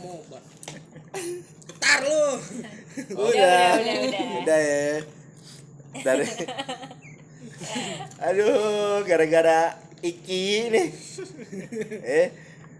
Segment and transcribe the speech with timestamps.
[0.00, 0.18] mau.
[1.66, 2.24] Getar lu.
[3.10, 4.26] udah udah, udah, udah.
[4.40, 4.84] udah ya
[6.00, 6.24] dari
[8.20, 10.86] aduh gara-gara iki nih
[12.02, 12.28] eh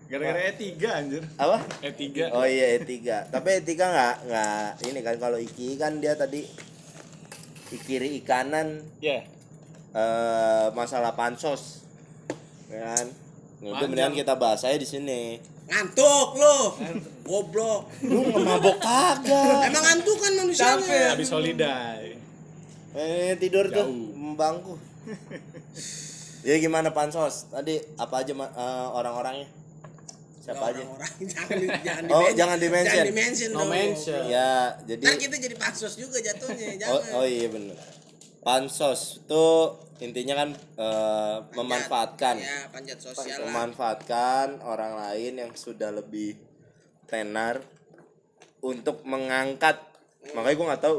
[0.07, 1.23] Gara-gara E3 anjir.
[1.37, 2.31] apa E3.
[2.31, 2.91] oh iya E3
[3.31, 6.43] tapi E3 nggak nggak ini kan kalau iki kan dia tadi
[7.81, 9.23] kiri kanan Ya.
[9.91, 11.87] eh masalah pansos
[12.67, 13.07] ya kan
[13.61, 15.37] Nah, itu mendingan kita bahas aja di sini
[15.71, 16.59] Ngantuk lu.
[17.23, 17.83] Goblok.
[18.03, 21.15] lu ngemabok kagak Emang ngantuk kan manusianya.
[21.15, 22.19] Habis holiday.
[22.91, 24.11] eh tidur tuh Jauh.
[24.13, 24.75] membangku
[26.43, 28.51] ya gimana pansos tadi apa aja eh,
[28.91, 29.47] orang-orangnya
[30.41, 32.35] siapa aja Orang-orang jangan di- jangan Oh, di-mention.
[32.35, 32.91] jangan di-mention.
[32.91, 33.71] Jangan di-mention No dong.
[33.71, 34.21] mention.
[34.27, 34.51] ya
[34.83, 36.91] jadi Ntar kita jadi pansos juga jatuhnya, jangan.
[36.91, 37.79] oh, oh iya bener
[38.41, 39.47] pansos itu
[40.01, 42.37] intinya kan eh, memanfaatkan.
[42.41, 43.49] Ya, panjat sosial lah.
[43.49, 46.41] memanfaatkan orang lain yang sudah lebih
[47.05, 47.61] tenar
[48.65, 49.77] untuk mengangkat.
[50.33, 50.97] Makanya gue nggak tahu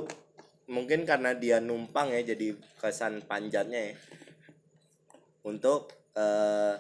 [0.72, 3.96] mungkin karena dia numpang ya jadi kesan panjatnya ya.
[5.44, 6.74] Untuk eh,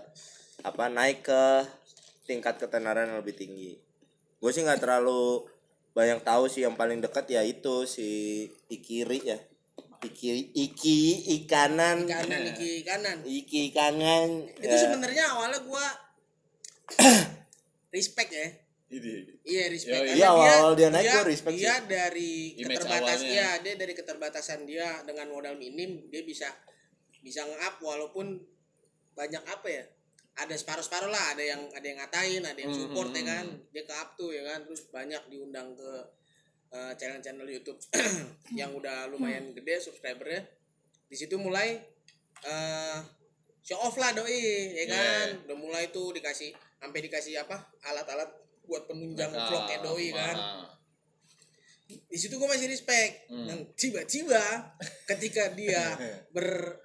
[0.61, 1.43] apa naik ke
[2.29, 3.73] tingkat ketenaran yang lebih tinggi.
[4.37, 5.49] Gue sih nggak terlalu
[5.91, 9.39] banyak tahu sih yang paling dekat ya itu si Ikiri ya
[10.01, 10.97] Iki Iki
[11.37, 13.17] ikanan Kanan iki kanan.
[13.21, 14.79] Iki kanan Itu ya.
[14.81, 15.85] sebenarnya awalnya gua
[17.95, 18.47] respect ya.
[18.91, 19.39] Ini.
[19.47, 19.95] Iya respect.
[20.03, 21.87] Karena Iya, awal-awal dia naik gua respect Dia sih.
[21.87, 23.31] dari Image keterbatas awalnya.
[23.31, 26.49] ya, dia dari keterbatasan dia dengan modal minim dia bisa
[27.21, 28.41] bisa nge-up walaupun
[29.13, 29.85] banyak apa ya?
[30.31, 33.45] Ada separuh-separuh lah, ada yang ada yang ngatain, ada yang support hmm, ya kan.
[33.69, 35.91] Dia ke-up tuh ya kan, terus banyak diundang ke
[36.71, 37.79] eh, channel-channel YouTube
[38.59, 40.43] yang udah lumayan gede subscribernya.
[41.07, 41.77] Di situ mulai
[42.41, 42.99] eh
[43.61, 44.41] show off lah doi
[44.73, 45.27] ya kan.
[45.45, 46.49] Udah mulai tuh dikasih
[46.81, 47.61] sampai dikasih apa?
[47.85, 48.29] alat-alat
[48.65, 50.37] buat penunjang vlognya doi kan
[51.91, 53.47] di situ gue masih respect Hmm.
[53.51, 54.39] dan tiba-tiba
[55.03, 55.91] ketika dia
[56.35, 56.79] ber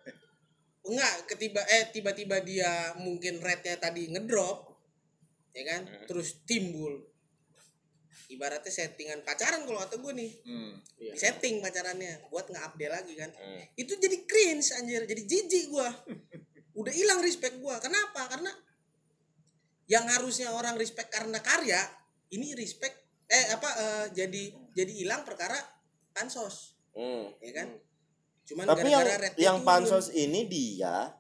[0.83, 4.67] enggak ketiba eh tiba-tiba dia mungkin rate-nya tadi ngedrop
[5.55, 6.05] ya kan Hmm.
[6.11, 7.07] terus timbul
[8.33, 10.33] ibaratnya settingan pacaran kalau kata gue nih.
[10.47, 10.73] Hmm.
[10.97, 13.31] di setting pacarannya buat nge-update lagi kan.
[13.33, 13.63] Hmm.
[13.77, 15.03] itu jadi cringe anjir.
[15.07, 15.89] Jadi jijik gua.
[16.81, 17.79] Udah hilang respect gua.
[17.79, 18.27] Kenapa?
[18.29, 18.51] Karena
[19.87, 21.79] yang harusnya orang respect karena karya
[22.35, 24.43] ini respect eh apa eh, jadi
[24.75, 25.57] jadi hilang perkara
[26.11, 26.75] pansos.
[26.97, 27.31] Hmm.
[27.39, 27.69] ya kan?
[28.47, 29.67] Cuman Tapi yang gara-gara yang turun.
[29.67, 31.11] pansos ini dia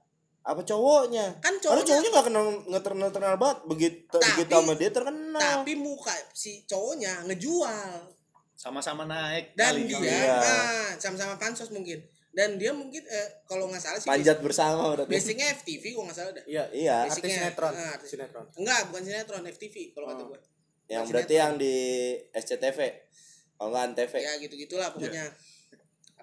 [0.46, 1.26] apa cowoknya?
[1.36, 4.90] kan Karena cowoknya cowoknya nggak kenal nggak terkenal terkenal banget begitu Tapi- begitu sama dia
[4.90, 5.40] terkenal.
[5.42, 7.98] tapi muka si cowoknya ngejual
[8.54, 10.00] Sama-sama naik dan kali dia.
[10.00, 10.36] Iya.
[10.38, 11.98] ah, sama-sama pansos mungkin
[12.30, 15.10] dan dia mungkin eh, kalau nggak salah sih Panjat bersama berarti.
[15.10, 16.94] basicnya FTV gua nggak salah dah Iya, Iya.
[17.02, 17.72] artis Basicnya, sinetron.
[17.74, 18.44] ah, artis- Sinetron.
[18.54, 20.26] enggak bukan sinetron FTV kalau kata Oh.
[20.26, 20.38] gua
[20.86, 21.42] Yang Bukan berarti sinetron.
[21.42, 21.74] yang di
[22.32, 22.78] SCTV.
[23.52, 24.12] Kalau nggak Antv.
[24.14, 25.24] ya gitu gitulah pokoknya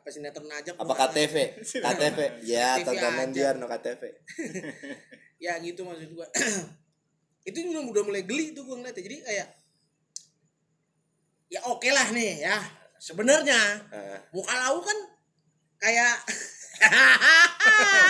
[0.04, 1.36] apa sinetron aja Apa KTV?
[1.64, 2.20] KTV.
[2.44, 4.02] Ya, tontonan biar no KTV.
[5.44, 6.28] ya gitu maksud gua
[7.48, 9.48] itu udah udah mulai geli tuh gua ngeliatnya jadi kayak
[11.48, 12.58] ya oke lah nih ya
[12.98, 13.60] sebenarnya
[13.92, 14.20] Heeh.
[14.32, 14.98] muka lau kan
[15.80, 16.16] kayak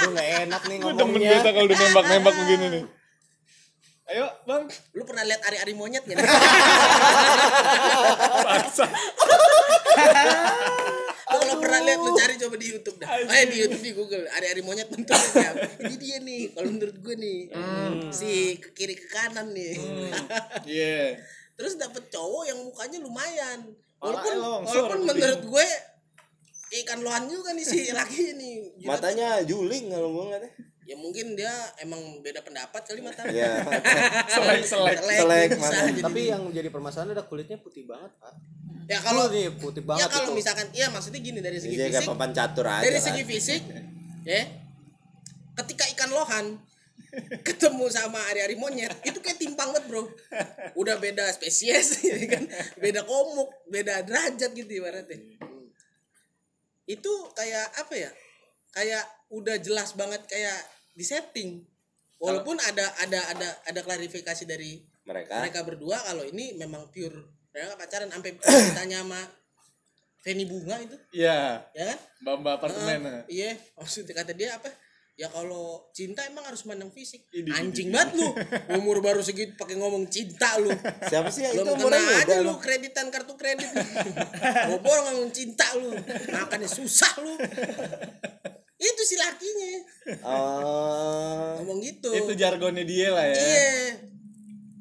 [0.02, 1.30] Aduh enak nih Gue demen ngomongnya.
[1.38, 2.84] beta kalau udah nembak-nembak begini nih.
[4.04, 4.68] Ayo, Bang.
[4.92, 6.18] lu pernah lihat ari-ari monyet gak?
[8.44, 8.86] Paksa.
[11.64, 14.88] pernah lihat lu cari coba di YouTube dah eh di YouTube di Google ari-ari monyet
[14.88, 17.40] bentuknya ini dia nih kalau menurut gue nih
[18.10, 19.74] si ke kiri ke kanan nih
[20.70, 21.18] Iya.
[21.54, 23.60] terus dapet cowok yang mukanya lumayan
[23.98, 25.68] walaupun walaupun menurut gue
[26.76, 29.06] ikan lohan juga nih si laki ini Gila tuh.
[29.06, 30.52] Matanya juling kalau gua ngeliatnya.
[30.84, 33.62] ya mungkin dia emang beda pendapat kali mata Iya.
[34.28, 34.98] Selek-selek.
[35.22, 35.80] Selek mata.
[35.86, 36.02] jadi.
[36.02, 38.34] Tapi yang jadi permasalahan ada kulitnya putih banget, Pak.
[38.90, 40.38] Ya kalau nih putih ya banget kalau itu.
[40.40, 43.06] misalkan iya maksudnya gini dari segi Dia kayak fisik papan catur aja dari kan.
[43.08, 43.62] segi fisik
[44.28, 44.44] ya
[45.64, 46.46] ketika ikan lohan
[47.48, 50.04] ketemu sama ari-ari monyet itu kayak timpang banget bro
[50.74, 52.44] udah beda spesies ya kan
[52.82, 55.20] beda komuk beda derajat gitu ibaratnya
[56.90, 58.12] itu kayak apa ya
[58.74, 60.58] kayak udah jelas banget kayak
[60.94, 61.64] di setting
[62.20, 65.44] walaupun ada ada ada ada klarifikasi dari Mereka.
[65.44, 68.32] mereka berdua kalau ini memang pure mereka pacaran sampai
[68.74, 69.22] ditanya sama
[70.24, 70.96] Feni Bunga itu.
[71.14, 71.68] Iya.
[71.76, 72.00] ya kan?
[72.24, 73.00] Mbak-mbak apartemen.
[73.04, 73.60] Ah, iya.
[73.76, 74.72] Maksudnya kata dia apa?
[75.14, 77.30] Ya kalau cinta emang harus mandang fisik.
[77.30, 78.34] Ini, anjing banget lu.
[78.82, 80.74] Umur baru segitu pakai ngomong cinta lu.
[81.06, 82.58] Siapa sih ya itu umurnya aja lu?
[82.58, 83.70] kreditan kartu kredit
[84.74, 85.94] bobor ngomong cinta lu.
[86.34, 87.36] Makannya susah lu.
[88.80, 89.72] Itu si lakinya.
[90.26, 91.62] Oh.
[91.62, 92.10] ngomong gitu.
[92.10, 93.38] Itu jargonnya dia lah ya.
[93.38, 94.13] iya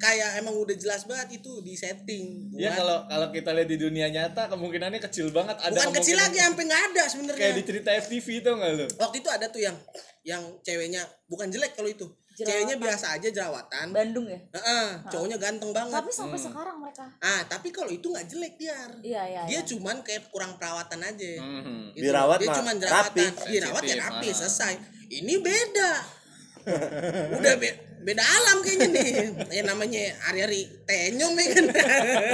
[0.03, 2.51] kayak emang udah jelas banget itu di setting.
[2.53, 5.55] Ya Bukan- kalau kalau kita lihat di dunia nyata kemungkinannya kecil banget.
[5.57, 7.39] Ada bukan kecil lagi sampai nggak ada sebenarnya.
[7.41, 8.87] Kayak di cerita FTV itu nggak lu?
[8.99, 9.77] Waktu itu ada tuh yang
[10.23, 12.11] yang ceweknya bukan jelek kalau itu.
[12.33, 13.93] Ceweknya biasa aja jerawatan.
[13.93, 15.95] Bandung ya Heeh, cowoknya ganteng banget.
[15.95, 18.73] tapi sampai sekarang mereka Ah, tapi kalau itu nggak jelek dia.
[19.05, 19.63] iya iya Dia iya.
[19.63, 21.29] cuman kayak kurang perawatan aja.
[21.39, 21.93] Mhm.
[21.93, 22.03] Gitu.
[22.03, 23.21] Dirawat dia mah cuman rapi.
[23.21, 23.53] jerawatan.
[23.53, 24.75] Dirawat ya rapi, selesai.
[25.13, 25.93] Ini beda.
[27.37, 29.11] Udah be- beda alam kayaknya nih.
[29.57, 31.65] Ya namanya hari-hari tenyom ya kan.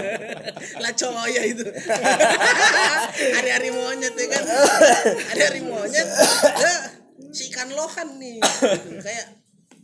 [0.82, 1.65] lah coya itu.
[3.37, 4.44] hari-hari monyet ya kan.
[5.35, 6.09] Hari-hari monyet.
[6.59, 6.73] Ya,
[7.32, 8.41] si ikan lohan nih.
[8.41, 8.99] Gitu.
[9.03, 9.26] Kayak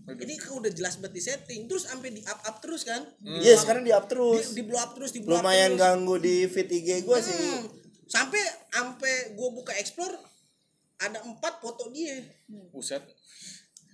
[0.04, 3.88] ini udah jelas banget di setting terus sampai di up up terus kan Iya, sekarang
[3.88, 4.52] di up di, terus.
[4.52, 5.80] di blow up terus di blow up Lumayan terus.
[5.80, 7.32] ganggu di feed IG gue sih.
[7.32, 7.64] Hmm.
[8.04, 10.12] sampai sampai gue buka explore
[11.00, 12.20] ada empat foto dia
[12.68, 13.00] Buset.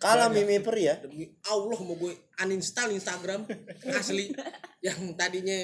[0.00, 0.96] Kalah Mimi Peri ya.
[0.96, 3.44] demi Allah mau gue uninstall Instagram
[3.92, 4.32] asli.
[4.86, 5.58] Yang tadinya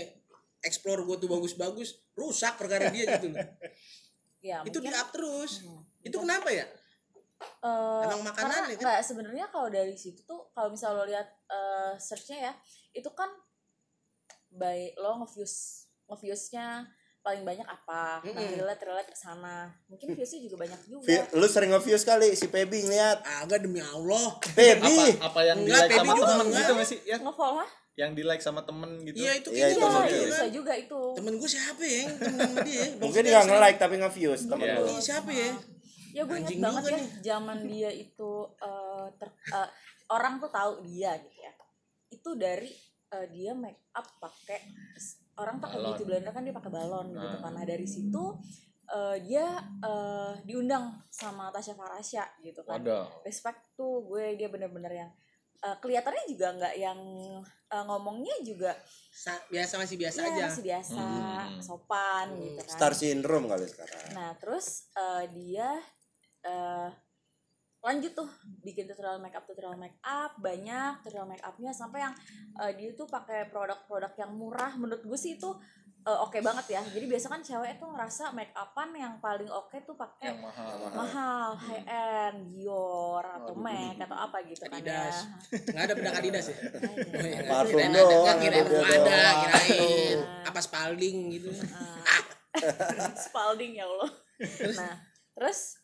[0.60, 3.40] explore gue tuh bagus-bagus rusak perkara dia gitu loh.
[4.44, 5.00] Ya itu di mungkin.
[5.00, 5.64] up terus.
[6.04, 6.68] Itu kenapa ya?
[7.36, 9.04] Eh, Emang makanan karena ya kan?
[9.04, 12.52] sebenarnya kalau dari situ tuh kalau misal lo lihat eh, searchnya ya
[12.96, 13.28] itu kan
[14.52, 16.88] by lo nge-views nge-viewsnya
[17.26, 18.55] paling banyak apa nah Mm-mm.
[18.56, 22.81] relate relate ke sana mungkin viewsnya juga banyak juga Lu sering nge-view sekali si Pebi
[22.81, 23.19] ngeliat.
[23.43, 25.19] agak demi Allah Pebi.
[25.19, 26.99] Apa apa yang di like sama Pebi juga temen gitu nggak sih?
[27.02, 29.17] Ya, nge-follow lah yang di like sama temen gitu.
[29.17, 30.06] iya itu Iya, kayaknya itu iya temen mungkin.
[30.06, 30.50] itu gue bisa kan.
[30.52, 34.62] juga itu temen gue siapa ya temen dia Mungkin nggak sering- nge-like tapi nge-views temen
[34.62, 34.76] Iya.
[34.76, 34.87] lu.
[34.87, 35.50] Iya, siapa ya
[36.12, 37.08] ya gue inget Anjing banget ya nih.
[37.23, 39.69] zaman dia itu eh, ter- eh,
[40.08, 41.52] orang tuh tahu dia gitu ya
[42.08, 42.70] itu dari
[43.08, 44.61] eh, dia make up pakai
[45.36, 45.86] orang pakai Balon.
[45.90, 47.40] beauty blender kan dia pakai balon gitu Ah.
[47.40, 48.24] kan nah dari situ
[48.86, 49.46] eh, dia
[49.80, 53.04] eh, diundang sama Tasya Farasya gitu kan Waduh.
[53.22, 55.10] respect tuh gue dia bener-bener yang
[55.58, 56.98] eh, kelihatannya juga nggak yang
[57.66, 58.72] eh, ngomongnya juga
[59.10, 61.58] Sa- biasa masih biasa ya aja masih biasa Hmm.
[61.58, 62.40] sopan Hmm.
[62.42, 64.02] gitu kan Star syndrome kali sekarang.
[64.12, 65.68] Nah, terus eh, dia
[66.42, 66.88] eh
[67.78, 68.28] lanjut tuh
[68.61, 72.14] bikin tutorial make up tutorial make up banyak tutorial make upnya sampai yang
[72.56, 75.50] eh, dia tuh pakai produk-produk yang murah menurut gue sih itu
[76.02, 79.75] eh, oke banget ya jadi biasa kan cewek tuh ngerasa make upan yang paling oke
[79.82, 80.75] tuh pakai Yang mahal.
[80.90, 85.17] mahal high end Dior atau MAC atau apa gitu kan ya Adidas.
[85.70, 87.43] nggak ada bedak Adidas ya Oh, iya.
[87.46, 91.49] Parfum ada, nggak kirain ada kirain apa Spalding gitu.
[93.26, 94.11] Spalding ya Allah.
[94.76, 95.00] Nah,
[95.32, 95.81] terus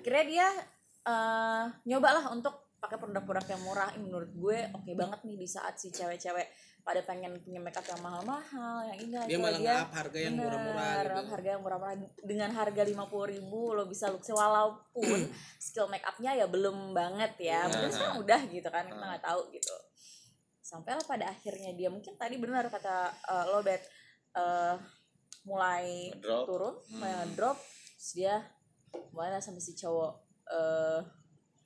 [0.00, 0.48] akhirnya dia
[1.04, 3.90] eh nyoba lah untuk pakai produk-produk yang murah.
[3.96, 6.46] Ini menurut gue oke banget nih di saat si cewek-cewek
[6.78, 9.22] pada pengen punya makeup yang mahal-mahal, yang indah.
[9.28, 11.28] Dia malah nge-up harga yang murah-murah gitu.
[11.28, 15.20] harga yang murah-murah dengan harga lima ribu lo bisa look walaupun
[15.60, 17.92] skill make upnya ya belum banget ya mungkin Nah.
[17.92, 19.76] sekarang udah gitu kan kita nggak tahu gitu
[20.64, 23.82] sampailah pada akhirnya dia mungkin tadi benar kata eh, lo bet
[24.36, 24.74] eh,
[25.44, 26.44] mulai Ngedrop.
[26.48, 27.00] turun Hmm.
[27.00, 27.56] mulai drop
[27.98, 28.36] terus dia
[29.10, 30.12] mulai sampai si cowok
[30.48, 31.00] eh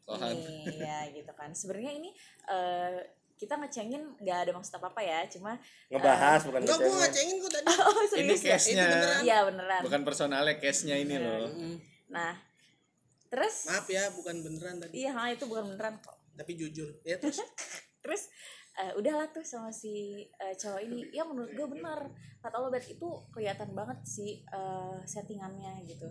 [0.02, 0.34] Lohan.
[0.34, 2.10] ini ya gitu kan sebenarnya ini
[2.46, 2.98] eh
[3.32, 5.58] kita ngecengin nggak ada maksud apa apa ya cuma
[5.90, 7.36] Ngebahas bukan Enggak, gue ngecengin.
[7.36, 7.66] kok tadi.
[7.82, 8.84] oh Ini serius ya case-nya.
[8.84, 9.20] Itu beneran.
[9.22, 11.50] iya beneran Bukan personalnya, case-nya ini loh.
[11.50, 11.76] Mm.
[12.06, 12.34] nah
[13.26, 14.92] terus Maaf ya, bukan beneran tadi.
[14.94, 16.86] iya ha, itu bukan beneran kok Tapi jujur.
[17.02, 17.42] Ya terus
[18.04, 18.22] terus
[18.74, 21.98] eh, udahlah tuh sama si eh, cowok ini ya menurut gue bener
[22.38, 26.06] kata lo bet itu kelihatan banget sih eh, settingannya gitu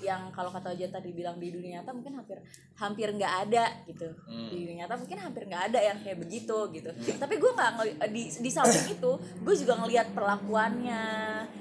[0.00, 2.38] yang kalau kata aja tadi bilang di dunia nyata mungkin hampir
[2.74, 4.48] hampir nggak ada gitu Hmm.
[4.48, 7.72] di dunia nyata mungkin hampir nggak ada yang kayak begitu gitu tapi gue nggak
[8.08, 11.04] di di samping itu gue juga ngelihat perlakuannya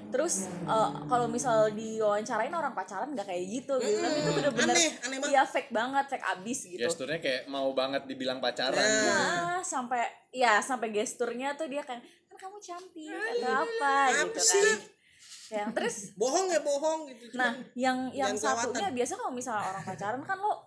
[0.09, 4.89] terus eh, kalau misal diwawancarain orang pacaran nggak kayak gitu gitu tapi itu bener-bener aneh,
[5.01, 5.31] aneh banget.
[5.31, 8.75] iya fake banget fake abis gitu Gesturnya kayak mau banget dibilang pacaran.
[8.75, 9.07] Nah.
[9.51, 14.39] Nah, sampai ya sampai gesturnya tuh dia kayak kan kamu cantik atau apa Apa gitu
[14.41, 14.63] sih?
[14.65, 14.79] kan.
[15.51, 17.35] Yang terus bohong ya bohong gitu.
[17.35, 20.63] nah yang yang satunya biasa kalau misalnya orang pacaran kan lo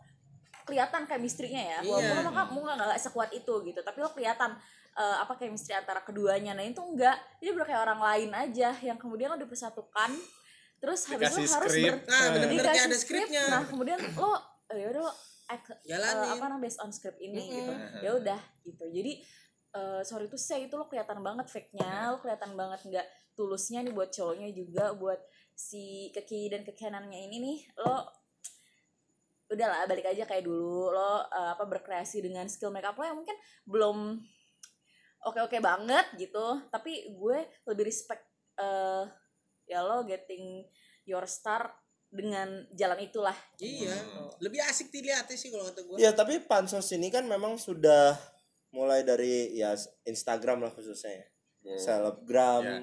[0.65, 1.79] kelihatan chemistry-nya ya.
[1.85, 1.93] Iya.
[1.93, 4.57] Walaupun lo kamu nggak nggak sekuat itu gitu, tapi lo kelihatan
[4.97, 6.57] eh, apa chemistry antara keduanya.
[6.57, 7.17] Nah, itu enggak.
[7.41, 10.11] Dia udah kayak orang lain aja yang kemudian lo dipersatukan.
[10.81, 13.25] Terus habis Dikasih itu harus ber, Nah, bener-bener kayak dikasih ada skrip.
[13.29, 13.43] skripnya.
[13.49, 14.33] Nah, kemudian lo
[14.73, 15.13] eh, yaudah lo
[15.45, 16.29] act, eh, Jalanin.
[16.33, 17.57] apa namanya based on script ini Mm-mm.
[17.57, 17.73] gitu.
[18.01, 18.85] Ya udah gitu.
[18.89, 19.13] Jadi
[19.75, 23.95] eh, sorry to say itu lo kelihatan banget fake-nya, lo kelihatan banget nggak tulusnya nih
[23.95, 25.21] buat cowoknya juga buat
[25.55, 28.07] si keki dan kekanannya ini nih lo
[29.55, 33.37] udahlah balik aja kayak dulu lo eh, apa berkreasi dengan skill makeup lo yang mungkin
[33.69, 34.19] belum
[35.31, 37.39] oke-oke banget gitu tapi gue
[37.71, 38.25] lebih respect
[38.55, 39.05] eh
[39.65, 40.63] ya lo getting
[41.09, 41.73] your star
[42.15, 43.91] dengan jalan itulah Iya,
[44.39, 45.97] lebih asik dilihatnya sih kalau kata gue.
[45.99, 48.15] Ya tapi pansos ini kan memang sudah
[48.71, 49.75] mulai dari ya
[50.07, 51.27] Instagram lah khususnya ya.
[51.65, 51.81] Oh.
[51.81, 52.79] selebgram Ya.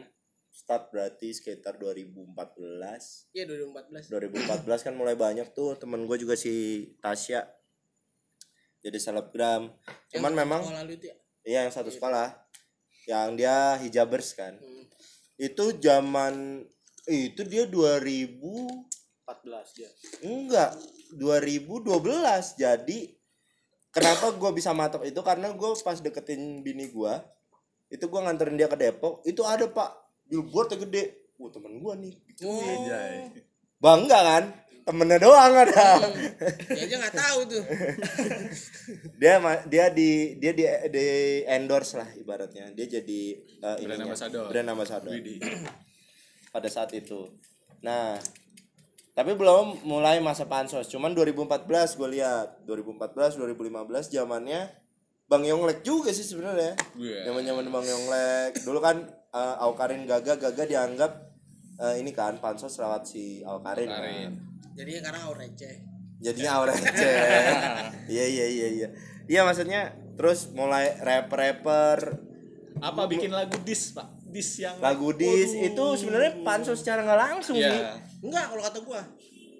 [0.51, 4.12] Start berarti sekitar 2014 Iya 2014.
[4.12, 5.79] 2014 kan mulai banyak tuh.
[5.79, 7.48] Temen gue juga si Tasya.
[8.84, 9.72] Jadi selebgram.
[10.12, 11.15] Cuman Yang memang sekolah lu itu ya?
[11.48, 12.36] iya yang satu sekolah.
[13.08, 14.60] Yang dia hijabers kan.
[14.60, 14.86] Hmm.
[15.41, 16.62] itu zaman
[17.10, 18.38] itu dia 2000
[19.25, 19.89] 14 dia.
[20.22, 20.77] enggak
[21.17, 23.00] 2012 jadi
[23.89, 25.17] kenapa gue bisa matok itu?
[25.25, 27.13] Karena gue pas deketin bini gue
[27.91, 29.25] itu gue nganterin dia ke Depok.
[29.25, 30.00] Itu ada pak
[30.31, 31.03] billboardnya gede.
[31.35, 32.13] Wah temen gue nih.
[32.47, 33.15] Oh, Anjay.
[33.83, 34.43] bangga kan?
[34.81, 36.01] Temennya doang ada.
[36.73, 37.63] Dia aja nggak tahu tuh.
[39.21, 39.38] dia
[39.69, 41.07] dia di dia di, di
[41.45, 42.73] endorse lah ibaratnya.
[42.73, 43.21] Dia jadi
[43.61, 44.50] uh, Brand ambassador.
[44.50, 45.13] brand ambassador.
[46.53, 47.29] Pada saat itu.
[47.85, 48.17] Nah
[49.11, 50.89] tapi belum mulai masa pansos.
[50.89, 52.65] Cuman 2014 gue lihat.
[52.65, 54.81] 2014 2015 zamannya
[55.29, 56.73] Bang Yonglek juga sih sebenarnya.
[56.97, 57.29] Iya.
[57.29, 58.65] zaman zaman Bang Yonglek.
[58.65, 61.11] Dulu kan uh, Aukarin Gaga Gaga dianggap
[61.77, 64.31] uh, ini kan pansos lewat si Aukarin, Aukarin.
[64.31, 64.33] kan
[64.73, 65.75] Jadi karena orang receh.
[66.17, 67.15] jadinya aura receh
[68.13, 68.88] iya iya iya iya
[69.25, 72.00] iya maksudnya terus mulai rapper rapper
[72.77, 74.07] Apa bikin lagu dis, Pak?
[74.23, 78.00] Dis yang lagu dis itu sebenarnya pansos secara nggak langsung sih Iya.
[78.21, 79.01] Enggak kalau kata gua.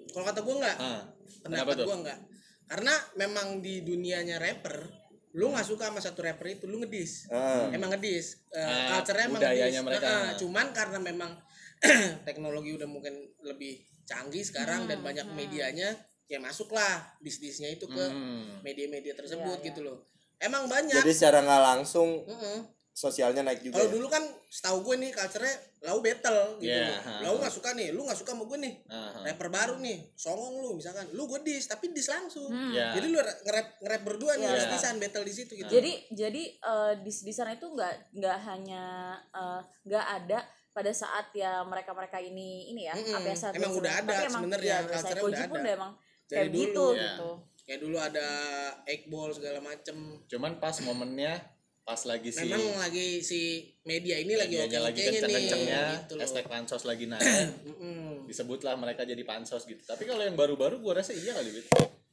[0.08, 0.76] Kalau kata gua enggak.
[0.76, 1.02] Ah.
[1.42, 2.18] Kenapa Pendapat gua enggak.
[2.64, 4.76] Karena memang di dunianya rapper,
[5.32, 7.28] lu nggak suka sama satu rapper itu, lu ngedis.
[7.28, 7.72] Heeh.
[7.72, 8.44] Emang ngedis.
[8.48, 9.86] Uh, Ah, culture-nya emang budayanya ngedis.
[9.88, 10.08] mereka.
[10.08, 11.30] Heeh, cuman karena memang
[12.28, 13.74] teknologi udah mungkin lebih
[14.04, 15.94] canggih sekarang dan banyak medianya,
[16.26, 16.84] ya masuklah
[17.18, 18.60] dis-disnya itu ke Hmm.
[18.60, 19.68] media-media tersebut Iya, iya.
[19.68, 19.98] gitu loh.
[20.36, 20.96] Emang banyak.
[20.96, 22.58] jadi secara nggak langsung Heeh.
[22.92, 23.94] Sosialnya naik juga Kalau ya?
[23.96, 27.00] dulu kan setahu gue nih culture-nya lau battle gitu loh.
[27.00, 27.12] ha.
[27.24, 28.74] Lau nggak suka nih, lu nggak suka sama gue nih.
[28.86, 31.08] Ah, Rapper baru nih, songong lu misalkan.
[31.10, 32.52] Lu gue dis, tapi dis langsung.
[32.70, 32.92] Ya.
[32.92, 34.56] Jadi lu nge-rap nge-rap berdua nih, Iya.
[34.60, 35.66] dis-disan battle di situ gitu.
[35.66, 38.84] jadi jadi eh, di di sana itu nggak nggak hanya
[39.32, 40.38] eh, nggak ada
[40.70, 43.12] pada saat ya mereka mereka ini ini ya Mm-mm.
[43.14, 45.62] apa ya saat Emang udah ada sebenarnya, ya, culture-nya Koji udah pun ada.
[45.62, 45.92] udah emang
[46.26, 47.00] kayak dulu, gitu ya.
[47.02, 47.30] gitu
[47.62, 48.26] Kayak dulu ada
[48.84, 49.94] egg ball segala macem.
[50.26, 51.38] Cuman pas momennya
[51.82, 55.82] pas lagi si Memang lagi si media ini lagi oke lagi kenceng-kencengnya.
[56.06, 57.26] Gitu hashtag pansos lagi naik.
[58.30, 59.82] Disebutlah mereka jadi pansos gitu.
[59.82, 61.66] Tapi kalau yang baru-baru gua rasa iya kali Wit.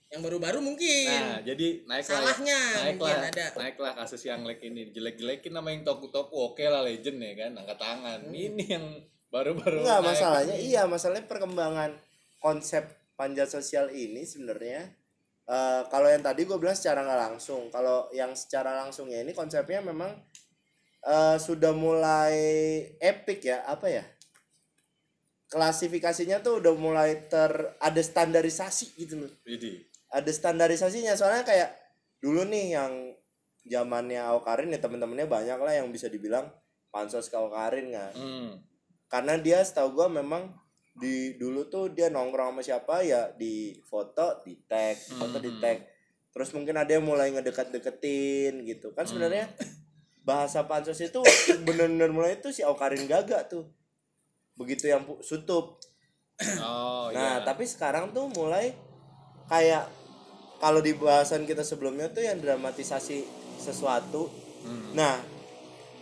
[0.10, 1.06] Yang baru-baru mungkin.
[1.06, 3.46] nah jadi naik lah Salahnya naik mungkin lah ada.
[3.62, 4.90] naik lah kasus yang lek ini.
[4.90, 6.34] Jelek-jelekin nama yang toku-toku.
[6.34, 7.52] Oke lah legend ya kan.
[7.54, 8.20] Angkat tangan.
[8.26, 8.34] Hmm.
[8.34, 8.86] ini yang
[9.30, 10.10] baru-baru Enggak naik.
[10.10, 10.82] masalahnya iya.
[10.90, 11.94] Masalahnya perkembangan
[12.42, 14.98] konsep panjat sosial ini sebenarnya
[15.50, 19.82] eh, kalau yang tadi gue bilang secara nggak langsung kalau yang secara langsungnya ini konsepnya
[19.82, 20.14] memang
[21.04, 22.38] eh, sudah mulai
[23.02, 24.06] epic ya apa ya
[25.50, 27.50] klasifikasinya tuh udah mulai ter
[27.82, 29.82] ada standarisasi gitu loh Widih.
[30.14, 31.70] ada standarisasinya soalnya kayak
[32.22, 32.94] dulu nih yang
[33.66, 36.46] zamannya Aukarin ya temen-temennya banyak lah yang bisa dibilang
[36.94, 38.62] pansos ke Aukarin kan Hmm.
[39.10, 40.54] karena dia setahu gua memang
[41.00, 45.62] di dulu tuh dia nongkrong sama siapa ya di foto di tag foto di Hmm.
[45.64, 45.78] tag.
[46.36, 48.92] Terus mungkin ada yang mulai ngedeket-deketin gitu.
[48.94, 49.50] Kan sebenarnya
[50.28, 51.24] bahasa pansos itu
[51.66, 53.72] bener-bener mulai itu si Aukarin Gaga tuh.
[54.60, 55.80] Begitu yang sutup.
[56.60, 57.48] Oh nah iya.
[57.48, 58.72] tapi sekarang tuh mulai
[59.52, 59.88] kayak
[60.60, 63.24] kalau di bahasan kita sebelumnya tuh yang dramatisasi
[63.60, 64.28] sesuatu.
[64.60, 64.92] Hmm.
[64.92, 65.16] nah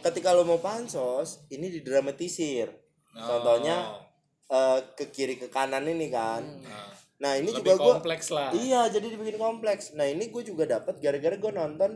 [0.01, 2.74] ketika lo mau pansos ini didramatisir.
[3.18, 4.06] Contohnya
[4.48, 6.39] Eh, ke kiri ke kanan ini kan.
[6.63, 6.88] Nah,
[7.20, 8.50] nah ini lebih juga gue kompleks lah.
[8.50, 9.92] Iya jadi dibikin kompleks.
[9.92, 11.92] Nah ini gue juga dapat gara-gara gue nonton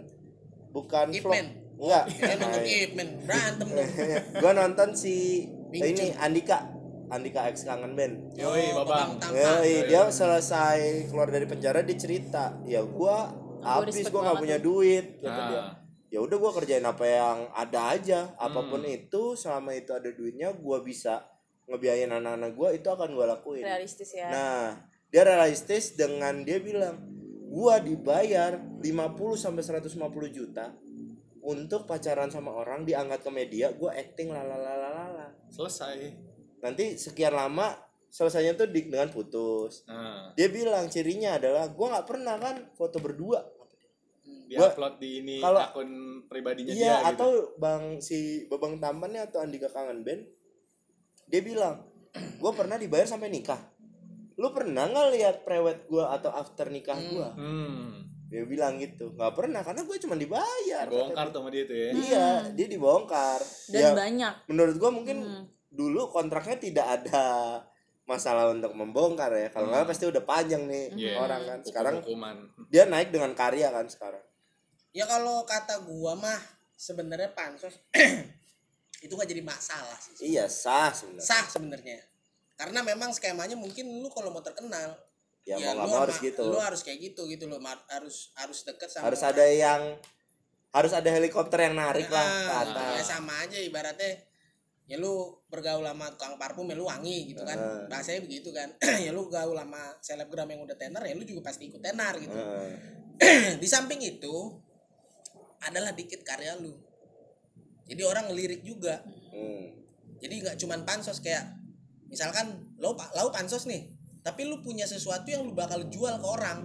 [0.69, 1.35] bukan Ip vlog.
[1.79, 2.03] Enggak.
[2.11, 3.67] Nonton Ip Man, berantem
[4.43, 6.67] gue nonton si ini Andika.
[7.07, 8.35] Andika X kangen band.
[8.35, 9.15] Yoi, Oh, babang.
[9.31, 15.19] Yoi, dia selesai keluar dari penjara dia cerita ya gua habis gua nggak punya duit
[15.19, 15.47] kata Nah.
[15.47, 15.63] dia.
[16.09, 18.91] Ya udah gua kerjain apa yang ada aja apa pun Hmm.
[18.91, 21.30] itu selama itu ada duitnya gua bisa
[21.71, 23.63] ngebiayain anak-anak gua itu akan gua lakuin.
[23.63, 24.27] Realistis ya.
[24.27, 24.63] Nah
[25.07, 26.99] dia realistis dengan dia bilang
[27.47, 28.83] gua dibayar 50
[29.35, 29.87] sampai 150
[30.29, 30.75] juta
[31.41, 36.11] untuk pacaran sama orang diangkat ke media gua acting lalalalala selesai.
[36.59, 37.73] Nanti sekian lama
[38.07, 39.81] selesainya tuh di- dengan putus.
[39.83, 40.35] Nah.
[40.35, 43.41] Dia bilang cirinya adalah gua nggak pernah kan foto berdua.
[44.21, 45.89] Di Gua- upload di ini kalau- akun
[46.27, 47.11] pribadinya iya dia gitu.
[47.15, 50.27] atau bang si babang tampannya atau Andika kangen band
[51.31, 51.79] dia bilang
[52.37, 53.57] gua pernah dibayar sampai nikah.
[54.35, 57.31] Lu pernah nggak lihat prewed gua atau after nikah gua?
[57.33, 58.03] Hmm.
[58.27, 59.11] Dia bilang gitu.
[59.11, 60.87] Nggak pernah karena gue cuma dibayar.
[60.87, 61.87] Bongkar tuh sama dia tuh ya.
[61.87, 61.99] dia.
[62.01, 63.39] iya dia dibongkar.
[63.67, 64.33] Dan ya banyak.
[64.47, 65.43] menurut gua mungkin Hmm.
[65.67, 67.23] dulu kontraknya tidak ada
[68.03, 69.47] masalah untuk membongkar ya.
[69.49, 69.91] Kalau nggak Hmm.
[69.91, 71.13] pasti udah panjang nih Iya.
[71.17, 71.59] orang kan.
[71.59, 72.35] Sekarang hukuman.
[72.67, 74.23] dia naik dengan karya kan sekarang.
[74.91, 76.39] Ya kalau kata gua mah
[76.73, 77.79] sebenarnya pansos
[79.01, 80.29] itu gak jadi masalah sih.
[80.29, 81.99] iya sah sebenarnya Sah sebenarnya.
[82.53, 84.93] Karena memang skemanya mungkin lu kalau mau terkenal
[85.41, 87.57] ya, ya, mau nggak lu harus gitu Lu harus kayak gitu gitu loh.
[87.57, 89.33] Ma- Harus harus deket sama harus orang.
[89.33, 89.81] ada yang
[90.69, 94.21] harus ada helikopter yang narik lah ke Ah, atas ya sama aja ibaratnya
[94.85, 95.11] ya lu
[95.47, 97.87] bergaul sama tukang parfum ya lu wangi gitu kan Heeh.
[97.87, 98.69] bahasanya begitu kan
[99.03, 102.31] ya lu gaul sama selebgram yang udah tenar ya lu juga pasti ikut tenar gitu
[102.31, 103.57] Heeh.
[103.61, 104.31] di samping itu
[105.59, 106.71] adalah dikit karya lu
[107.91, 109.03] jadi orang ngelirik juga.
[109.31, 109.83] Hmm.
[110.21, 111.43] jadi nggak cuman pansos kayak
[112.05, 113.89] misalkan lo lau pansos nih
[114.21, 116.61] tapi lu punya sesuatu yang lu bakal jual ke orang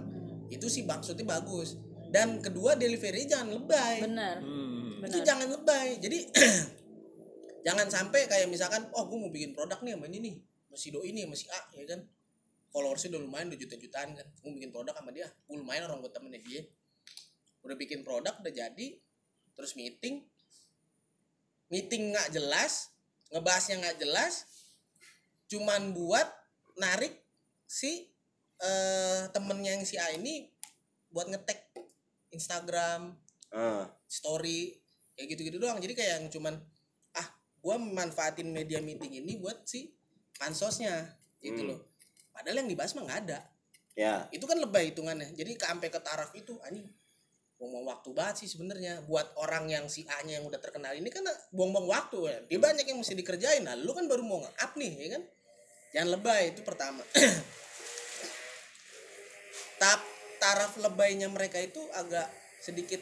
[0.47, 1.75] itu sih maksudnya bagus.
[2.07, 3.99] Dan kedua delivery jangan lebay.
[3.99, 5.03] Bener Hmm.
[5.03, 5.99] itu jangan lebay.
[6.01, 6.31] Jadi
[7.67, 10.35] jangan sampai kayak misalkan oh gue mau bikin produk nih sama ini nih
[10.71, 11.99] masih do ini masih A ya kan.
[12.71, 14.27] Followersnya udah lumayan udah juta-jutaan kan.
[14.39, 16.61] Gue bikin produk sama dia gue lumayan orang gue temennya dia.
[17.65, 18.87] Udah bikin produk udah jadi
[19.57, 20.21] terus meeting
[21.67, 22.91] meeting nggak jelas
[23.31, 24.47] ngebahasnya nggak jelas
[25.47, 26.27] cuman buat
[26.77, 27.13] narik
[27.67, 28.07] si
[28.57, 30.49] eh, temennya yang si A ini
[31.11, 31.71] buat ngetek
[32.33, 33.15] Instagram
[33.47, 33.87] Ah.
[34.11, 34.75] story
[35.15, 35.79] kayak gitu-gitu doang.
[35.79, 36.59] Jadi kayak yang cuman
[37.15, 37.27] ah
[37.63, 39.95] gua memanfaatin media meeting ini buat si
[40.35, 41.15] pansosnya.
[41.39, 41.69] Gitu Hmm.
[41.71, 41.79] loh.
[42.35, 43.39] Padahal yang dibahas mah nggak ada.
[43.95, 44.27] Ya.
[44.35, 45.31] Itu kan lebay hitungannya.
[45.31, 46.91] Jadi ke sampai ke taraf itu anjing
[47.57, 49.01] buang-buang waktu banget sih sebenarnya.
[49.09, 52.37] Buat orang yang si A nya yang udah terkenal ini kan buang-buang waktu ya.
[52.45, 53.65] Dia banyak yang mesti dikerjain.
[53.65, 55.23] Nah lu kan baru mau nge-up nih ya kan?
[55.93, 57.01] Jangan lebay itu pertama.
[59.81, 60.01] Tap
[60.37, 62.29] taraf lebaynya mereka itu agak
[62.61, 63.01] sedikit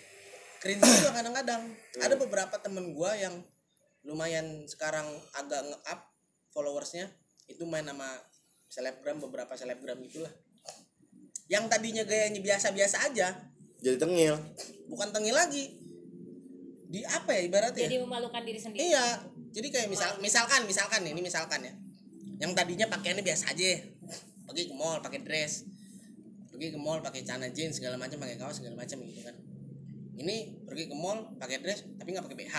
[0.63, 1.75] cringe juga kadang-kadang.
[1.99, 3.43] Ada beberapa temen gua yang
[4.07, 5.99] lumayan sekarang agak nge-up
[6.55, 7.11] followersnya.
[7.45, 8.07] Itu main sama
[8.71, 10.33] selebgram beberapa selebgram itulah
[11.45, 13.37] yang tadinya gayanya biasa-biasa aja
[13.85, 14.33] jadi tengil.
[14.89, 15.77] Bukan tengil lagi.
[16.89, 17.85] Di apa ya ibaratnya?
[17.85, 18.89] Jadi memalukan diri sendiri.
[18.89, 19.21] Iya.
[19.53, 21.73] Jadi kayak misal misalkan misalkan nih, ini misalkan ya.
[22.41, 23.85] Yang tadinya pakaiannya biasa aja.
[24.49, 25.69] Pergi ke mall pakai dress.
[26.49, 29.37] Pergi ke mall pakai celana jeans segala macam pakai kaos segala macam gitu kan.
[30.17, 32.57] Ini pergi ke mall pakai dress tapi nggak pakai BH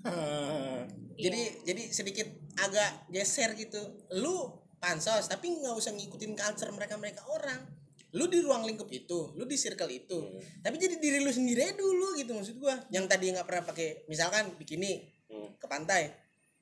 [1.24, 3.78] jadi jadi sedikit agak geser gitu.
[4.16, 7.79] Lu pansos tapi nggak usah ngikutin culture mereka mereka orang
[8.16, 10.18] lu di ruang lingkup itu lu di circle itu.
[10.62, 12.74] Tapi jadi diri lu sendiri aja dulu gitu maksud gua.
[12.90, 15.54] Yang tadi nggak pernah pakai misalkan bikini Hmm.
[15.62, 16.10] ke pantai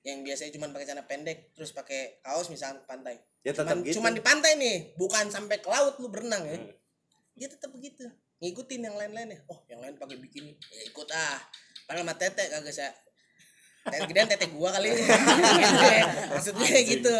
[0.04, 3.16] yang biasanya cuma pakai celana pendek terus pakai kaos misalnya ke pantai.
[3.40, 3.96] Ya tetap cuman, gitu.
[3.96, 6.60] cuman di pantai nih bukan sampai ke laut lu berenang ya.
[6.60, 6.68] Hmm.
[7.32, 8.04] dia tetap begitu.
[8.44, 9.40] Ngikutin yang lain-lainnya.
[9.48, 11.40] Oh yang lain pakai bikini ya ikut ah.
[11.88, 12.92] Padahal sama tete kagak saya
[13.90, 14.88] gedean tete gua kali.
[16.30, 17.16] Maksudnya gitu.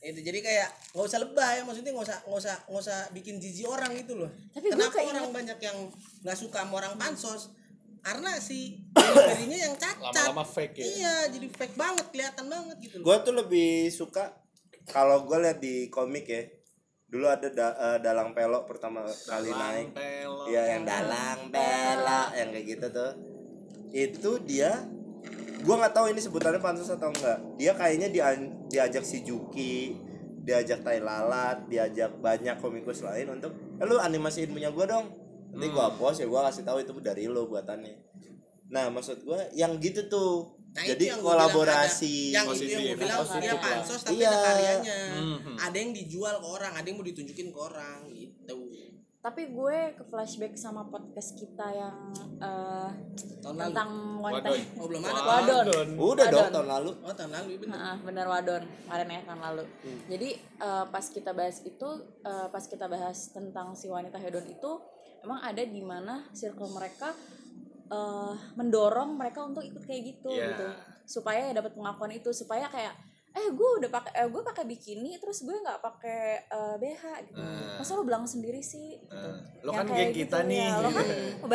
[0.00, 3.66] Itu jadi kayak nggak usah lebay maksudnya nggak usah nggak usah nggak usah bikin jijik
[3.66, 4.30] orang gitu loh.
[4.50, 5.78] Tapi gua kenapa keinget- orang banyak yang
[6.22, 7.50] nggak suka sama orang pansos
[7.98, 10.14] karena si deliverynya yang cacat.
[10.14, 10.84] Lama-lama fake ya.
[10.86, 13.04] Iya jadi fake banget kelihatan banget gitu loh.
[13.04, 14.32] Gue tuh lebih suka
[14.86, 16.46] kalau gue lihat di komik ya
[17.04, 19.92] dulu ada da- eh, dalang pelok pertama kali naik.
[19.92, 20.46] Pelok.
[20.46, 23.12] Iya yang dalang bela yang kayak gitu tuh.
[23.88, 24.84] Itu dia
[25.60, 28.26] gua nggak tahu ini sebutannya pansus atau enggak dia kayaknya dia
[28.68, 29.96] diajak si Juki
[30.40, 35.06] diajak Tai Lalat diajak banyak komikus lain untuk eh, lu animasiin punya gua dong.
[35.48, 37.94] Nanti gua post ya gua kasih tahu itu dari lo buatannya.
[38.68, 40.56] Nah maksud gua yang gitu tuh.
[40.68, 44.14] Nah, jadi yang kolaborasi ada- yang itu yang Positif, gue bilang positif dia pansos tapi
[44.14, 44.28] Iya.
[44.28, 45.54] ada karyanya Mhm.
[45.58, 48.56] ada yang dijual ke orang ada yang mau ditunjukin ke orang gitu
[49.18, 51.96] tapi gue ke flashback sama podcast kita yang
[52.38, 52.90] eh,
[53.42, 53.66] tahun lalu.
[53.74, 53.90] tentang
[54.22, 54.62] wanita Wadon.
[54.80, 55.20] oh belum ada.
[55.20, 55.88] Wadon.
[55.98, 56.90] udah dong tahun lalu.
[57.02, 57.74] Oh tahun lalu bener.
[57.74, 58.62] Heeh, bener wadon.
[58.86, 59.64] Kemarin ya tahun lalu.
[59.66, 60.00] Hmm.
[60.06, 61.88] jadi eh, pas kita bahas itu
[62.22, 64.70] eh, pas kita bahas tentang si wanita hedon itu
[65.20, 67.10] emang ada di mana circle mereka
[67.90, 70.46] eh, mendorong mereka untuk ikut kayak gitu Iya.
[70.54, 70.66] gitu.
[71.08, 72.30] Supaya dapat pengakuan itu.
[72.30, 72.94] Supaya kayak
[73.38, 77.38] eh gue udah pakai eh, gue pakai bikini terus gue nggak pakai eh, BH gitu
[77.38, 77.76] Hmm.
[77.76, 79.14] masa lo bilang sendiri sih gitu.
[79.14, 79.38] Hmm.
[79.60, 80.58] Lo Yang kan kayak geng kita gitu, nih.
[80.58, 80.74] ya.
[80.76, 81.06] lo kan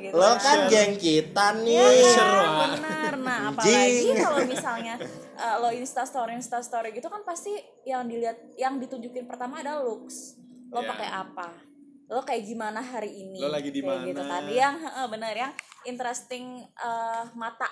[0.00, 0.58] gitu lo kan kan.
[0.66, 1.78] geng kita nih
[2.10, 2.58] kan, Wak.
[2.74, 3.12] benar.
[3.16, 4.94] Nah, apalagi kalau misalnya
[5.34, 9.80] uh, lo insta story insta story gitu kan pasti yang dilihat yang ditunjukin pertama adalah
[9.80, 10.34] looks.
[10.68, 10.88] Lo Iya.
[10.88, 11.48] pakai apa?
[12.06, 13.38] Lo kayak gimana hari ini?
[13.38, 13.86] Lo lagi di gitu
[14.18, 14.30] mana?
[14.32, 14.42] kan.
[14.44, 15.52] Yang heeh, benar yang
[15.84, 16.44] interesting
[16.76, 17.66] uh, mata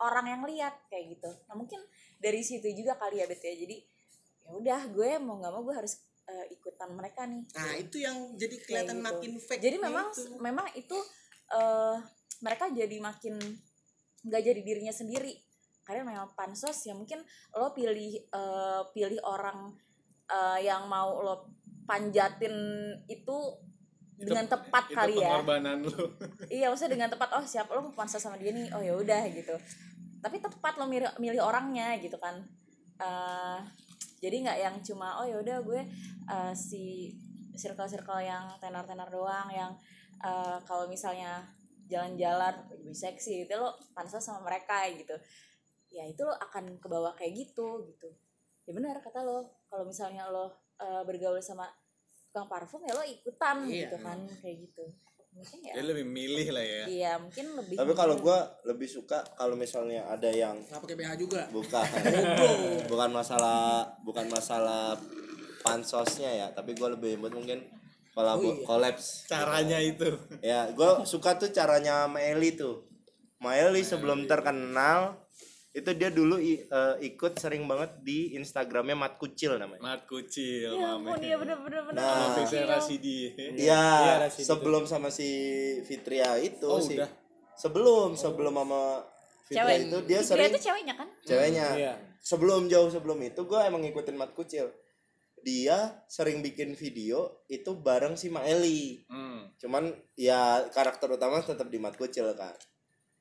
[0.00, 1.30] orang yang lihat kayak gitu.
[1.48, 1.80] Nah, mungkin
[2.16, 3.52] dari situ juga kali ya Bet ya.
[3.52, 3.76] Jadi
[4.44, 7.44] ya udah gue mau nggak mau gue harus uh, ikutan mereka nih.
[7.54, 9.06] nah itu yang jadi Kayak kelihatan gitu.
[9.06, 10.22] makin fake Jadi memang itu.
[10.40, 10.98] memang itu
[11.50, 11.96] eh
[12.40, 13.36] mereka jadi makin
[14.24, 15.36] nggak jadi dirinya sendiri.
[15.84, 17.20] Karena memang pansos ya mungkin
[17.56, 19.74] lo pilih eh, pilih orang
[20.30, 21.50] eh, yang mau lo
[21.84, 22.54] panjatin
[23.10, 23.36] itu
[24.20, 26.04] dengan tepat itu kali ya pengorbanan lu
[26.52, 29.22] iya maksudnya dengan tepat oh siapa lo mau pansos sama dia nih oh ya udah
[29.32, 29.56] gitu
[30.20, 32.40] tapi tepat lo milih milih orangnya gitu kan.
[33.00, 33.58] Eh,
[34.20, 35.80] jadi nggak yang cuma oh ya udah gue
[36.28, 37.12] eh, si
[37.56, 39.72] circle circle yang tenar tenar doang yang
[40.20, 41.44] eh, kalau misalnya
[41.90, 45.16] jalan-jalan lebih seksi itu lo pansos sama mereka gitu.
[45.90, 48.08] Ya itu lo akan ke bawah kayak gitu gitu.
[48.68, 51.66] Ya benar kata lo kalau misalnya lo eh, bergaul sama
[52.30, 53.90] tukang parfum ya lo ikutan Iya.
[53.90, 54.84] gitu kan kayak gitu
[55.30, 55.72] mungkin ya.
[55.74, 56.84] Dia lebih milih lah ya.
[56.86, 57.74] Iya mungkin lebih.
[57.78, 61.42] tapi kalau gua lebih suka kalau misalnya ada yang nggak pakai BH juga?
[61.48, 61.86] Bukan.
[62.92, 64.98] Bukan masalah bukan masalah
[65.60, 67.60] pansosnya ya tapi gue lebih mungkin
[68.10, 68.64] kolab Oh iya.
[68.64, 69.28] kolaps.
[69.28, 70.08] Caranya itu.
[70.40, 72.84] Ya gue suka tuh caranya Maeli tuh.
[73.38, 73.80] Maeli.
[73.80, 75.16] sebelum terkenal
[75.80, 76.64] itu dia dulu eh,
[77.02, 81.96] ikut sering banget di Instagramnya Mat Kucil namanya mat kucil Ya ampun iya bener-bener bener.
[81.96, 82.04] Nah.
[82.04, 82.44] sama bener.
[82.44, 83.18] Fitri Rasidi
[83.56, 85.28] Iya, Iya, Rasidi sebelum sama si
[85.82, 86.94] Fitria itu Oh, sih.
[86.94, 87.08] udah.
[87.54, 89.04] Sebelum, sebelum sama
[89.44, 91.08] Fitria Cewek itu dia Fitria sering itu ceweknya kan?
[91.22, 91.66] ceweknya.
[91.74, 91.92] Iya.
[92.20, 94.68] Sebelum jauh sebelum itu gue emang ngikutin Mat Kucil.
[95.40, 99.08] Dia sering bikin video itu bareng si Maeli.
[99.08, 99.56] hmm.
[99.56, 102.52] Cuman ya karakter utama tetap di Mat Kucil kan.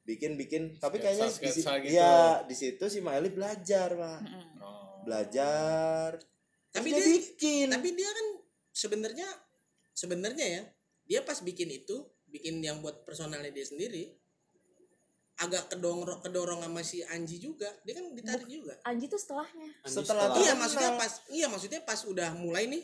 [0.10, 1.94] Bikin bikin tapi kayaknya di, si- Sketsa-sketsa gitu.
[1.94, 4.20] iya, di situ si Maeli belajar, Pak.
[4.58, 5.06] Oh.
[5.06, 6.18] Belajar.
[6.70, 7.66] tapi Terus dia bikin.
[7.68, 8.28] tapi dia kan
[8.72, 9.30] sebenarnya
[9.92, 10.62] sebenarnya ya
[11.04, 14.14] dia pas bikin itu bikin yang buat personalnya dia sendiri
[15.40, 19.66] agak kedorong kedorong sama si Anji juga dia kan ditarik juga Anji tuh setelahnya.
[19.82, 20.60] setelah iya terkenal.
[20.60, 22.84] maksudnya pas iya maksudnya pas udah mulai nih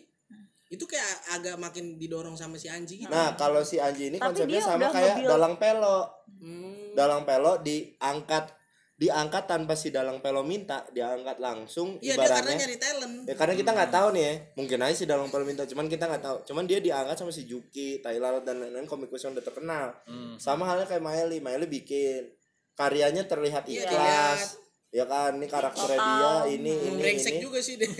[0.67, 4.33] itu kayak agak makin didorong sama si Anji gitu Nah, kalau si Anji ini Tapi
[4.33, 6.09] konsepnya dia sama kayak dalang pelo.
[6.41, 6.84] Hmm.
[6.95, 8.55] Dalang pelo diangkat
[8.95, 12.55] diangkat tanpa si dalang pelo minta, diangkat langsung iya dia karena ibaratnya.
[12.57, 14.33] nyari talent Ya karena kita nggak tahu nih ya.
[14.55, 16.37] Mungkin aja si dalang pelo minta, cuman kita nggak tahu.
[16.45, 19.91] Cuman dia diangkat sama si Juki, Tyler dan lain-lain komikus yang udah terkenal.
[20.05, 20.39] Hmm.
[20.39, 22.31] Sama halnya kayak Miley, Miley bikin
[22.71, 24.63] karyanya terlihat Iya, ikhlas.
[24.89, 27.43] Ya kan, ini karakternya dia, ini Hmm, ini brengsek ini.
[27.43, 27.91] juga sih dia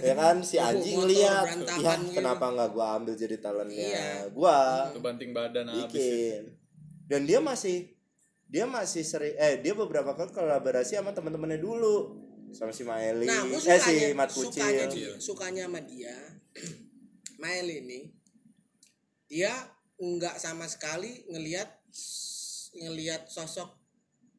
[0.00, 3.84] Ya kan si Anji Motor ngeliat, berantakan ya gitu." kenapa nggak gua ambil jadi talentnya
[3.84, 4.08] Iya.
[4.32, 4.56] gua
[4.96, 5.92] banting badan habis itu.
[5.92, 6.42] bikin
[7.04, 7.92] dan dia masih
[8.48, 12.26] dia masih sering eh dia beberapa kali kolaborasi sama teman-temannya dulu.
[12.48, 13.28] Sama si Maeli.
[13.28, 16.16] Nah eh sukanya si Mat sukanya Kucil dia sukanya sama dia
[17.44, 18.08] Mael ini
[19.28, 19.52] dia
[20.00, 21.68] nggak sama sekali ngelihat
[22.72, 23.76] ngelihat sosok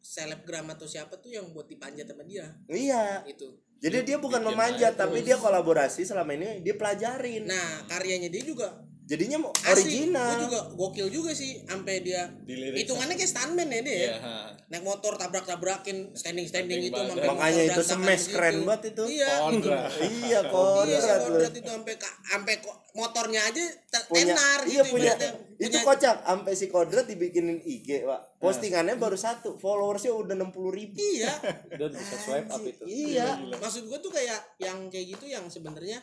[0.01, 2.49] selebgram atau siapa tuh yang buat dipanjat sama dia.
[2.65, 3.21] Iya.
[3.29, 7.47] Itu jadi dia bukan memanjat tapi dia kolaborasi selama ini dia pelajarin.
[7.47, 10.37] Nah karyanya dia juga jadinya mau asli gue original.
[10.45, 13.97] Juga gokil juga sih sampai dia hitungannya kayak stuntman ya dia ya?
[13.97, 14.33] Iya, ha.
[14.69, 18.37] naik motor tabrak tabrakin standing standing itu sampai makanya itu smash gitu.
[18.37, 19.03] keren banget itu.
[19.17, 19.29] Iya.
[19.41, 19.81] Kontra.
[20.05, 21.33] iya Iya, kodrat lu.
[21.33, 22.53] kodrat itu sampai sampai
[22.93, 23.63] motornya aja
[24.05, 25.31] punya tenar iya gitu punya ibaratnya.
[25.57, 26.15] itu Punya- kocak.
[26.21, 28.21] Sampai si kodrat dibikinin IG pak.
[28.37, 29.57] Postingannya baru satu.
[29.57, 30.95] Followersnya udah enam puluh ribu.
[30.95, 31.33] Iya,
[31.73, 32.83] Dan bisa swipe up itu.
[32.85, 33.41] iya.
[33.41, 35.97] Maksud gue tuh kayak yang kayak gitu yang sebenarnya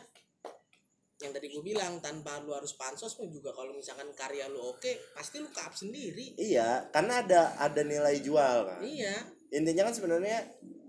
[1.17, 5.17] yang tadi gue bilang tanpa lu harus pansos pun juga kalau misalkan karya lu oke
[5.17, 6.37] pasti lu ke up sendiri.
[6.37, 8.81] Iya karena ada ada nilai jual kan.
[8.85, 9.25] Iya.
[9.49, 10.45] Intinya kan sebenarnya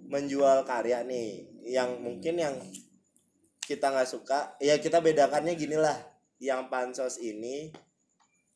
[0.08, 2.54] menjual karya nih yang mungkin yang
[3.64, 5.96] kita nggak suka ya kita bedakannya gini lah.
[6.36, 7.72] Yang pansos ini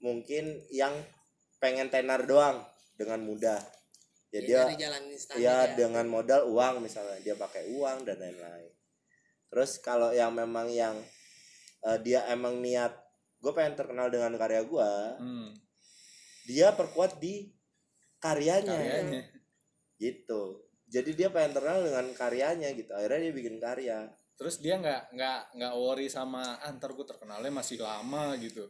[0.04, 0.92] mungkin yang
[1.56, 2.60] pengen tenar doang
[3.00, 3.60] dengan mudah.
[4.32, 5.02] Ya, ya, dia dari jalan
[5.40, 5.76] ya aja.
[5.76, 8.72] dengan modal uang misalnya dia pakai uang dan lain-lain.
[9.48, 10.96] Terus kalau yang memang yang
[11.82, 12.94] eh, dia emang niat
[13.36, 15.50] gue pengen terkenal dengan karya gue Hmm.
[16.44, 17.50] dia perkuat di
[18.16, 19.22] karyanya Karyanya.
[19.96, 20.42] gitu
[20.86, 24.00] jadi dia pengen terkenal dengan karyanya gitu akhirnya dia bikin karya
[24.32, 28.64] Terus dia nggak nggak nggak worry sama ah, ntar gue terkenalnya masih lama gitu.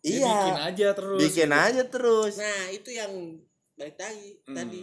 [0.00, 1.18] Dia iya bikin aja terus.
[1.20, 3.12] bikin aja terus nah itu yang
[3.74, 4.56] balik lagi Hmm.
[4.56, 4.82] tadi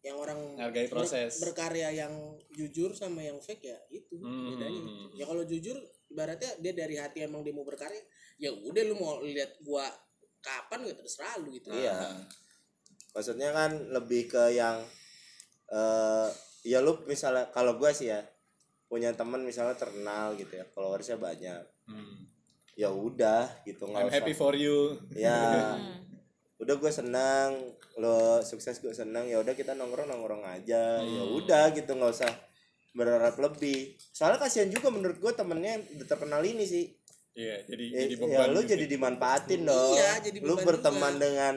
[0.00, 1.42] yang orang Hargai ber- proses.
[1.42, 2.12] berkarya yang
[2.50, 4.52] jujur sama yang fake ya itu Hmm.
[4.52, 4.94] bedanya itu.
[5.16, 5.74] ya kalau jujur
[6.08, 8.00] ibaratnya dia dari hati emang dia mau berkarya
[8.36, 9.84] ya udah lu mau lihat gua
[10.38, 12.24] kapan ya terserah lu gitu Iya.
[13.10, 14.80] maksudnya kan lebih ke yang
[15.68, 16.28] eh
[16.64, 18.24] ya lu misalnya kalau gua sih ya
[18.84, 22.28] punya teman misalnya terkenal gitu ya followersnya banyak Hmm.
[22.74, 24.96] ya udah gitu nggak I'm usah happy for you.
[25.10, 25.36] ya
[25.76, 26.04] Hmm.
[26.58, 27.54] udah gue senang
[27.96, 31.36] lo sukses gue senang ya udah kita nongkrong nongkrong aja ya Hmm.
[31.36, 32.28] udah gitu nggak usah
[32.90, 36.86] berharap lebih soalnya kasihan juga menurut gue temennya yang udah terkenal ini sih
[37.32, 38.48] Iya, jadi ya, jadi ya beban.
[38.50, 38.70] lu gitu.
[38.72, 41.22] jadi dimanfaatin dong Iya, jadi lu berteman juga.
[41.22, 41.54] dengan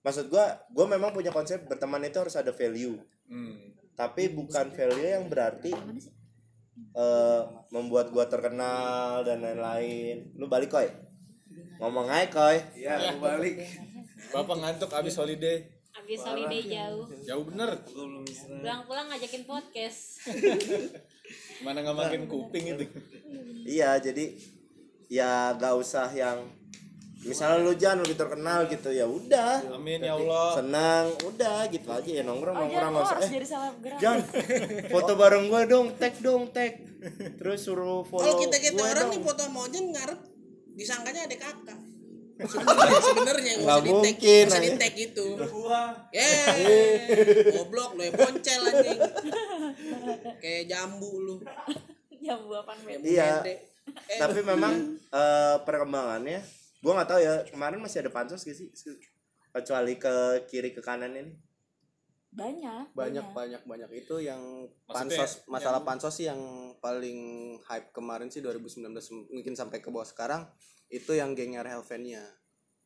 [0.00, 3.70] maksud gue gue memang punya konsep berteman itu harus ada value Hmm.
[3.94, 5.70] tapi bukan value yang berarti
[6.90, 10.88] eh, membuat gua terkenal dan lain-lain lu balik koi
[11.76, 13.60] ngomong aja koy Iya, mau balik.
[14.28, 15.64] Bapak ngantuk abis holiday.
[15.92, 17.04] Abis holiday jauh.
[17.20, 17.70] Jauh bener.
[17.84, 20.22] Pulang-pulang ngajakin podcast.
[21.64, 22.84] Mana nggak makin kuping itu.
[23.62, 24.34] iya jadi
[25.06, 26.42] ya gak usah yang
[27.20, 30.56] misalnya lu jangan lebih terkenal gitu ya udah Amin ya Allah.
[30.56, 33.98] senang udah gitu aja ya nongkrong Oh, nongkrong jangan nggak usah eh jadi selebgram.
[34.00, 34.18] Jan
[34.88, 36.72] foto bareng gue dong tag dong tag
[37.36, 39.12] terus suruh follow Kalau kita kita orang dong.
[39.12, 40.20] nih foto sama Ojan ngarep
[40.72, 41.78] disangkanya ada kakak.
[42.40, 45.26] Sebenarnya sebenarnya nggak usah di tag, mungkin, nggak usah di tag gitu.
[46.10, 46.44] Eh,
[47.52, 49.00] goblok lo ya boncel anjing.
[50.38, 51.36] Kayak jambu lu.
[52.20, 53.00] Ya buapan beb.
[53.02, 53.40] Iya.
[53.44, 54.72] Eh, tapi memang
[55.02, 56.40] eh, perkembangannya
[56.80, 58.72] gue nggak tahu ya kemarin masih ada pansos gak sih
[59.52, 60.14] kecuali ke
[60.48, 61.36] kiri ke kanan ini
[62.30, 62.94] Banyak.
[62.94, 64.40] banyak banyak banyak itu yang
[64.86, 66.40] Maksudnya pansos masalah yang- pansos sih yang
[66.78, 67.18] paling
[67.66, 68.86] hype kemarin sih 2019
[69.28, 70.46] mungkin sampai ke bawah sekarang
[70.90, 72.22] itu yang gengnya Helvenia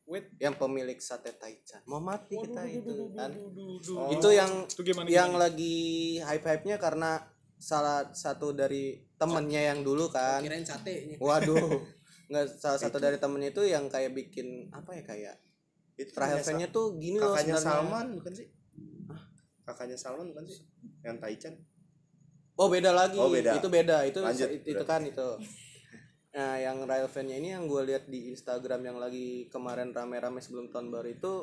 [0.05, 0.29] Wait.
[0.37, 3.33] yang pemilik sate Taichan mau mati kita itu kan
[3.89, 4.13] Oh.
[4.13, 5.09] itu yang Itu gimana?
[5.09, 5.49] yang gimana?
[5.49, 5.77] lagi
[6.21, 7.25] hype hype nya karena
[7.57, 11.17] salah satu dari temennya yang dulu kan kirain satenya.
[11.17, 11.81] waduh
[12.29, 15.35] nggak salah satu dari temennya itu yang kayak bikin apa ya kayak
[15.95, 17.55] itu Fan-nya tuh gini loh kakaknya.
[17.57, 18.47] Salman bukan sih
[19.63, 20.59] kakaknya Salman bukan sih
[21.01, 21.55] yang Taichan
[22.55, 23.19] Oh beda lagi.
[23.19, 23.59] Oh, beda.
[23.59, 24.07] Itu beda.
[24.07, 25.27] Itu Lanjut, itu, itu kan itu.
[26.35, 30.67] Nah, yang Rail fan-nya ini yang gue lihat di Instagram yang lagi kemarin rame-rame sebelum
[30.67, 31.33] tahun baru itu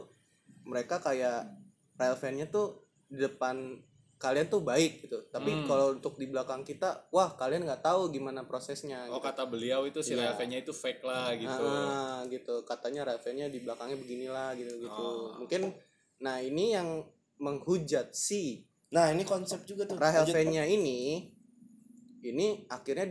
[0.69, 1.49] mereka kayak
[1.97, 3.81] Rail fan-nya tuh di depan
[4.21, 5.19] kalian tuh baik gitu.
[5.33, 5.65] Tapi Hmm.
[5.67, 9.09] kalau untuk di belakang kita, wah kalian nggak tahu gimana prosesnya.
[9.11, 9.27] Oh gitu.
[9.33, 10.31] kata beliau itu si Iya.
[10.31, 11.65] Raven-nya itu fake lah gitu.
[11.67, 12.55] Ah, gitu.
[12.63, 15.03] Katanya Rail fan-nya di belakangnya beginilah gitu gitu.
[15.03, 15.35] Oh.
[15.43, 15.75] Mungkin
[16.23, 17.03] nah ini yang
[17.43, 21.27] menghujat si nah ini konsep juga tuh Lanjut, fan-nya ini
[22.23, 23.09] ini akhirnya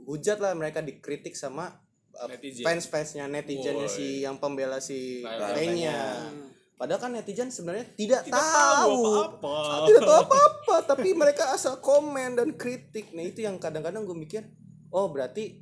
[0.00, 1.68] dihujat lah mereka dikritik sama
[2.16, 2.64] uh, Netizen.
[2.64, 6.32] fans-fansnya netizennya si yang pembela si Ray-nya.
[6.80, 9.56] Padahal kan netizen sebenarnya tidak, Tidak tahu, apa-apa.
[9.92, 13.12] tidak tahu apa-apa, tapi mereka asal komen dan kritik.
[13.12, 14.48] Nah itu yang kadang-kadang gue mikir,
[14.88, 15.60] oh berarti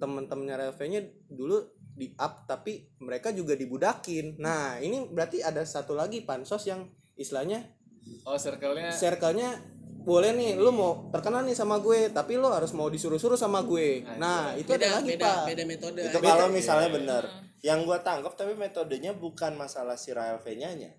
[0.00, 1.60] teman-temannya Rahel fan-nya dulu
[1.92, 4.40] di up tapi mereka juga dibudakin.
[4.40, 7.76] Nah ini berarti ada satu lagi pansos yang istilahnya
[8.24, 9.50] Oh circle-nya circle-nya
[10.08, 14.08] boleh nih lu mau terkenal nih sama gue tapi lu harus mau disuruh-suruh sama gue
[14.16, 16.00] nah itu ada Beda lagi beda pak beda metode.
[16.00, 16.28] itu Beda.
[16.32, 17.22] kalau misalnya benar
[17.60, 20.90] yang gua tangkap tapi metodenya bukan masalah si Rahel V-nya nya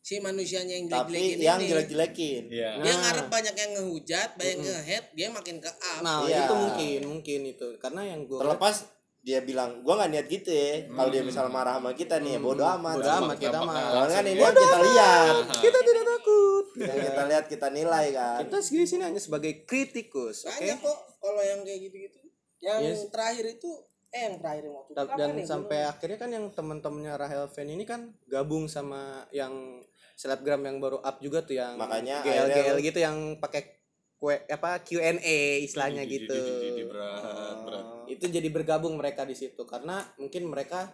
[0.00, 1.68] si manusianya yang tapi jelek-jelekin yang ini.
[1.68, 2.70] jelek-jelekin Iya.
[2.80, 2.98] Dia Nah.
[3.04, 6.00] ngarep banyak yang ngehujat, banyak yang nge-hate, dia makin ke up.
[6.00, 6.42] nah Iya.
[6.42, 10.86] itu mungkin mungkin itu karena yang gue terlepas dia bilang gua nggak niat gitu ya
[10.88, 14.06] kalau dia misalnya marah sama kita nih ya bodo amat bodo amat kita mah.
[14.08, 15.34] kan ini yang kita lihat.
[15.64, 16.64] Kita tidak takut.
[16.78, 18.38] Yang kita lihat kita nilai kan.
[18.46, 20.54] Kita di sini hanya sebagai kritikus oke?
[20.54, 22.18] Banyak kok kalau yang kayak gitu-gitu.
[22.58, 23.00] Yang Yes.
[23.10, 23.70] terakhir itu
[24.08, 25.36] eh yang terakhir yang waktu itu Dan-?
[25.36, 29.82] Gua sampai akhirnya kan yang teman-temannya Rahel Fan ini kan gabung sama yang
[30.18, 33.77] selebgram yang baru up juga tuh yang Makanya GL GL gitu yang pakai
[34.18, 37.84] kue apa Q&A istilahnya Di- di- gitu di- di- di- berat, berat.
[38.06, 40.90] itu jadi bergabung mereka di situ karena mungkin mereka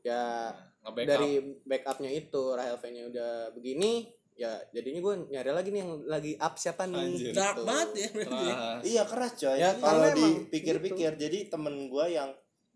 [0.00, 1.06] ya Nge-backup.
[1.08, 1.30] dari
[1.62, 6.54] backupnya itu Rahel Fan-nya udah begini ya jadinya gue nyari lagi nih yang lagi up
[6.56, 7.32] siapa nih Anjir.
[7.32, 7.66] dark gitu.
[7.66, 8.30] banget ya berarti.
[8.48, 8.80] Keras.
[8.82, 12.30] iya keras coy Ya, kalau dipikir-pikir jadi temen gua yang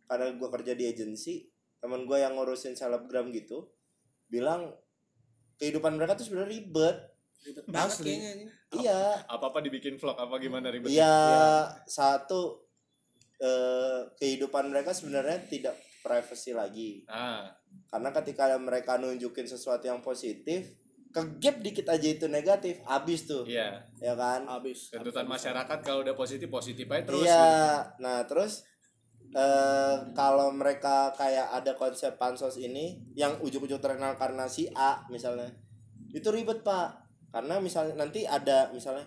[0.04, 1.46] karena gua kerja di agensi
[1.76, 3.70] temen gua yang ngurusin selebgram gitu
[4.26, 4.74] bilang
[5.56, 6.96] kehidupan mereka tuh sebenarnya ribet
[7.46, 8.06] Ribet banget Asli.
[8.10, 8.44] kayaknya ini.
[8.82, 10.90] iya Apa-apa dibikin vlog apa gimana ribet?
[10.90, 12.66] Iya, satu
[13.38, 16.90] eh, kehidupan mereka sebenarnya tidak privacy lagi.
[17.06, 17.50] Ah,
[17.90, 20.74] Karena ketika mereka nunjukin sesuatu yang positif,
[21.14, 23.82] kegap dikit aja itu negatif, habis tuh, iya.
[24.02, 24.44] ya kan?
[24.44, 27.26] habis Tuntutan masyarakat kalau udah positif positif aja terus.
[27.26, 27.50] Iya.
[28.02, 28.66] Nah, terus
[29.34, 35.50] eh kalau mereka kayak ada konsep pansos ini yang ujung-ujung terkenal karena si A misalnya.
[36.14, 37.05] Itu ribet, Pak.
[37.28, 39.04] Karena misalnya nanti ada misalnya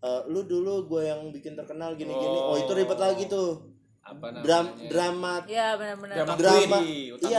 [0.00, 2.38] eh, lu dulu gue yang bikin terkenal gini-gini.
[2.40, 3.72] Oh, itu ribet lagi tuh.
[4.00, 4.44] Apa namanya?
[4.44, 6.16] Dram drama Iya benar-benar.
[6.18, 6.78] Drama drama.
[6.78, 7.14] Iya.
[7.14, 7.30] budi.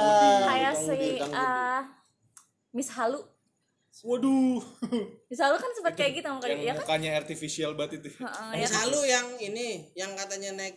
[0.44, 1.00] Kayak si
[1.32, 1.82] ah,
[2.72, 3.22] Miss Halu.
[4.02, 4.60] Waduh.
[5.26, 6.82] Miss Halu kan sempat kayak gitu makanya yang ya kan.
[6.82, 8.10] mukanya artificial banget itu.
[8.18, 8.74] Heeh, Yang ya kan?
[8.82, 10.76] selalu yang ini yang katanya naik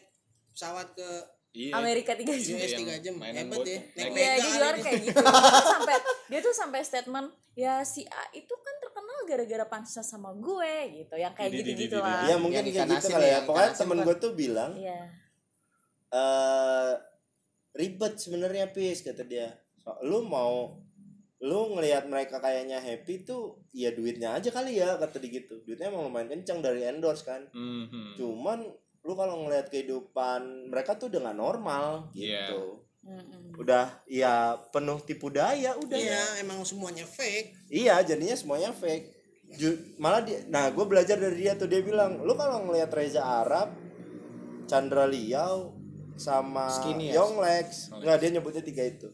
[0.49, 1.09] pesawat ke
[1.51, 1.73] Iya.
[1.75, 2.55] Amerika tiga jam.
[2.55, 3.81] US 3 jam mainan hebat bot- ya.
[3.97, 4.85] naik Iya, kali juara dia.
[4.85, 5.23] kayak gitu.
[5.67, 5.97] Sampai
[6.29, 8.98] dia tuh sampai statement ya si A itu kan terkenal
[9.29, 11.15] gara-gara pansos sama gue gitu.
[11.15, 12.25] Yang kayak gitu-gitu lah.
[12.25, 13.39] Iya mungkin Yang kayak gitu kali ya, ya.
[13.45, 15.01] Pokoknya temen gue tuh bilang Iya.
[16.09, 16.93] eh
[17.77, 19.53] ribet sebenarnya pis kata dia.
[19.79, 20.81] So, lu mau
[21.39, 25.63] lu ngelihat mereka kayaknya happy tuh ya duitnya aja kali ya kata dia gitu.
[25.63, 27.47] Duitnya emang lumayan kencang dari endorse kan.
[27.53, 28.19] Mhm.
[28.19, 28.67] Cuman
[28.99, 32.49] lu kalau ngelihat kehidupan mereka tuh nggak normal Iya.
[32.51, 32.83] gitu.
[32.99, 33.55] Mm-mm.
[33.57, 39.18] udah ya penuh tipu daya udah iya emang semuanya fake Iya, jadinya semuanya fake.
[39.99, 43.75] Malah dia, nah gue belajar dari dia tuh dia bilang, lu kalau ngelihat Reza Arab,
[44.69, 45.75] Chandra Liao,
[46.19, 47.23] sama Skinny ya?
[47.23, 49.09] Yonglex, nggak dia nyebutnya tiga itu.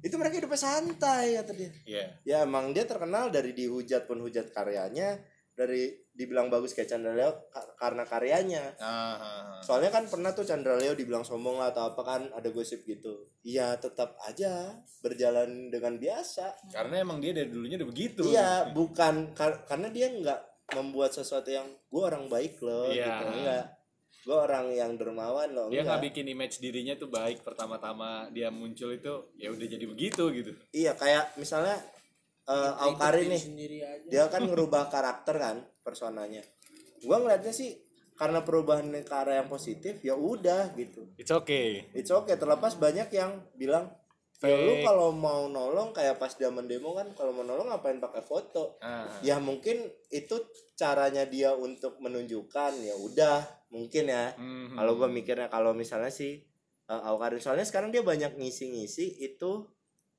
[0.00, 1.70] Itu mereka hidupnya santai kata dia.
[1.84, 2.04] Iya.
[2.24, 5.20] Ya emang dia terkenal dari dihujat pun hujat karyanya,
[5.60, 8.72] dari dibilang bagus kayak Chandra Leo ka- karena karyanya.
[8.76, 9.60] Ah, ah, ah.
[9.60, 13.28] Soalnya kan pernah tuh Chandra Leo dibilang sombong lah atau apa kan ada gosip gitu.
[13.42, 16.72] Iya tetap aja berjalan dengan biasa.
[16.72, 18.24] Karena emang dia dari dulunya udah begitu.
[18.24, 20.40] Iya, bukan kar- karena dia nggak
[20.72, 23.04] membuat sesuatu yang gue orang baik loh Iya.
[23.06, 23.66] gitu enggak.
[24.20, 25.66] Gue orang yang dermawan loh.
[25.68, 30.24] Dia nggak bikin image dirinya tuh baik pertama-tama dia muncul itu ya udah jadi begitu
[30.30, 30.52] gitu.
[30.70, 31.76] Iya, kayak misalnya
[32.46, 36.40] uh, Aukari Hidup nih, sendiri aja dia kan ngerubah karakter kan personanya.
[37.00, 37.76] Gue ngeliatnya sih
[38.14, 41.08] karena perubahan ke arah yang positif ya udah gitu.
[41.16, 41.88] It's okay.
[41.92, 43.88] It's okay terlepas banyak yang bilang
[44.40, 48.24] ya lu kalau mau nolong kayak pas zaman demo kan kalau mau nolong ngapain pakai
[48.24, 49.04] foto Ah.
[49.20, 50.32] ya mungkin itu
[50.72, 53.36] caranya dia untuk menunjukkan ya udah
[53.68, 54.80] mungkin ya Mhm.
[54.80, 56.40] kalau gue mikirnya kalau misalnya sih
[56.88, 59.68] uh, Awkarin soalnya sekarang dia banyak ngisi-ngisi itu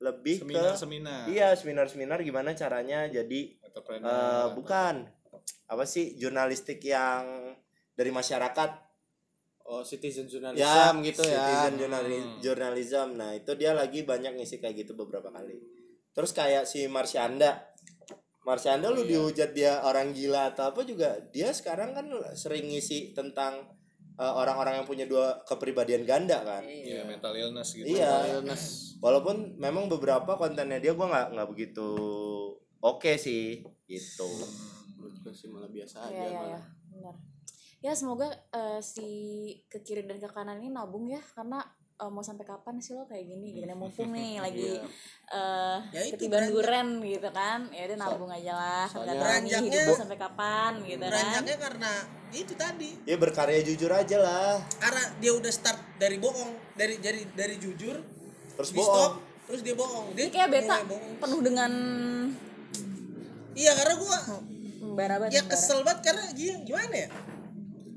[0.02, 1.30] lebih ke seminar-seminar.
[1.30, 3.40] iya seminar-seminar gimana caranya jadi
[4.04, 5.06] eh, bukan.
[5.64, 7.54] Apa sih jurnalistik yang
[7.92, 8.70] dari masyarakat?
[9.64, 10.60] Oh, citizen journalism.
[10.60, 11.40] Ya gitu ya.
[11.40, 12.38] citizen journali- Hmm.
[12.42, 13.08] journalism.
[13.16, 15.56] Nah itu dia lagi banyak ngisi kayak gitu beberapa kali.
[16.12, 17.72] Terus kayak si Marsyanda.
[18.42, 23.70] Marsyanda lu dihujat dia orang gila atau apa juga dia sekarang kan sering ngisi tentang
[24.22, 27.90] uh, orang-orang yang punya dua kepribadian ganda kan Iya, mental illness gitu.
[27.90, 28.94] iya Illness.
[29.02, 31.88] walaupun memang beberapa kontennya dia gua nggak nggak begitu
[32.78, 34.28] oke sih gitu
[34.94, 36.46] Menurut gue sih malah biasa aja Iya, iya, malah.
[36.48, 36.60] iya.
[36.88, 37.16] Benar.
[37.82, 39.08] Ya semoga eh, si
[39.66, 41.58] ke kiri dan ke kanan ini nabung ya karena
[42.02, 43.48] eh, mau sampai kapan sih lo kayak gini?
[43.54, 43.70] Gitu.
[43.72, 44.82] Mumpung nih lagi
[45.28, 47.70] eh Ya itu, ketiban duren gitu kan.
[47.70, 51.08] Ya udah nabung aja lah soalnya- nggak tahu nih Beranjaknya- hidup sampai kapan gitu kan.
[51.08, 51.92] beranjaknya karena
[52.32, 52.90] itu tadi.
[53.04, 54.58] Ya berkarya jujur aja lah.
[54.76, 57.96] Karena dia udah start dari bohong dari dari dari jujur
[58.52, 58.90] terus di bohong.
[58.90, 59.12] stop
[59.44, 60.06] terus dia bohong.
[60.12, 61.12] Dia kayak beta bohong.
[61.16, 61.70] penuh dengan
[63.52, 64.18] iya karena gua
[64.82, 67.08] membara banget ya kesel banget karena gi- gimana ya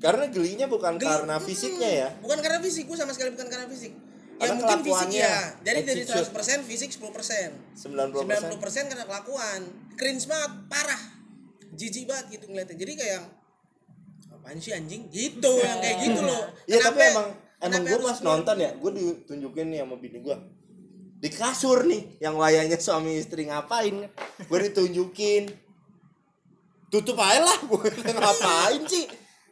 [0.06, 2.10] karena gelinya bukan Geli- karena fisiknya ya.
[2.22, 3.94] Bukan karena fisik gua sama sekali bukan karena fisik.
[4.36, 6.28] Ya Karena mungkin fisik kelakuannya, ya jadi dari attitude.
[6.28, 9.62] 100% fisik 10% 90%, 90% karena kelakuan.
[9.96, 11.02] Cringe banget parah.
[11.72, 12.76] Jijik banget gitu ngeliatnya.
[12.76, 13.22] Jadi kayak
[14.30, 15.08] apaan sih anjing?
[15.08, 16.44] Gitu yang kayak gitu loh.
[16.68, 17.28] Iya tapi Kenapa- emang
[17.64, 20.38] emang gue pas nonton ya gue ditunjukin nih sama bini gue
[21.16, 24.06] di kasur nih yang wayangnya suami istri ngapain?
[24.46, 25.48] Gue ditunjukin.
[26.86, 27.88] Tutup aja lah gue
[28.20, 29.08] ngapain sih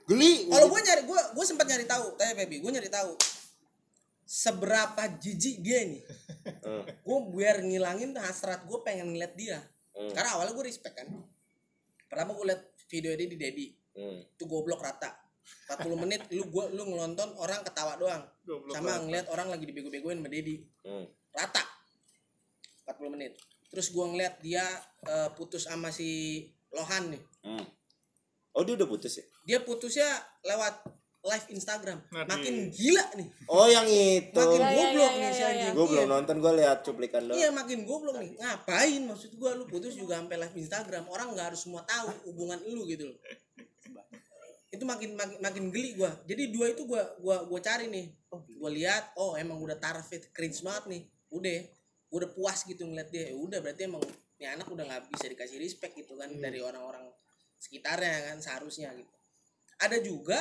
[0.09, 0.47] geli.
[0.51, 2.05] Kalau gue nyari gue gue sempat nyari tahu.
[2.19, 3.13] Tanya Feby gue nyari tahu.
[4.23, 5.99] Seberapa jijik dia ini
[6.43, 9.63] Hmm, gue biar ngilangin hasrat gue pengen ngeliat dia.
[9.95, 11.07] Hmm, karena awalnya gue respect kan.
[12.07, 12.61] Pertama gue liat
[12.91, 14.37] video dia di Dedi hmm.
[14.37, 15.23] itu goblok rata.
[15.43, 18.23] 40 menit lu gua lu ngelonton orang ketawa doang.
[18.71, 21.05] Sama ngeliat orang lagi dibego-begoin sama Dedi hmm.
[21.35, 21.63] rata.
[22.87, 23.35] 40 menit.
[23.67, 24.63] Terus gua ngeliat dia
[25.03, 27.23] eh, putus sama si Lohan nih.
[27.43, 27.65] Hmm.
[28.53, 29.25] Oh dia udah putus ya?
[29.45, 30.07] Dia putusnya
[30.45, 30.85] lewat
[31.23, 32.03] live Instagram.
[32.11, 32.27] Nadie.
[32.35, 33.27] makin gila nih.
[33.47, 34.35] Oh yang itu.
[34.35, 36.11] Makin Ya, ya, goblok ya, nih ya, si ya, anjing gue belum Iya.
[36.11, 37.37] nonton gue lihat cuplikan doang.
[37.39, 38.31] Iya makin goblok nih.
[38.35, 39.01] Ngapain?
[39.07, 41.03] Maksud gua lu putus juga sampai live Instagram.
[41.07, 43.17] Orang nggak harus semua tahu hubungan lu gitu loh.
[44.67, 46.11] Itu makin makin, makin geli gua.
[46.27, 48.11] Jadi dua itu gua gua gua cari nih.
[48.27, 51.01] Oh, gua lihat oh emang udah taraf it, cringe banget nih.
[51.31, 51.55] Udah
[52.11, 53.31] udah puas gitu ngeliat dia.
[53.31, 54.03] Ya udah berarti emang
[54.43, 57.07] ini anak udah nggak bisa dikasih respect gitu kan dari orang-orang
[57.63, 59.07] sekitarnya kan seharusnya gitu
[59.79, 60.39] ada juga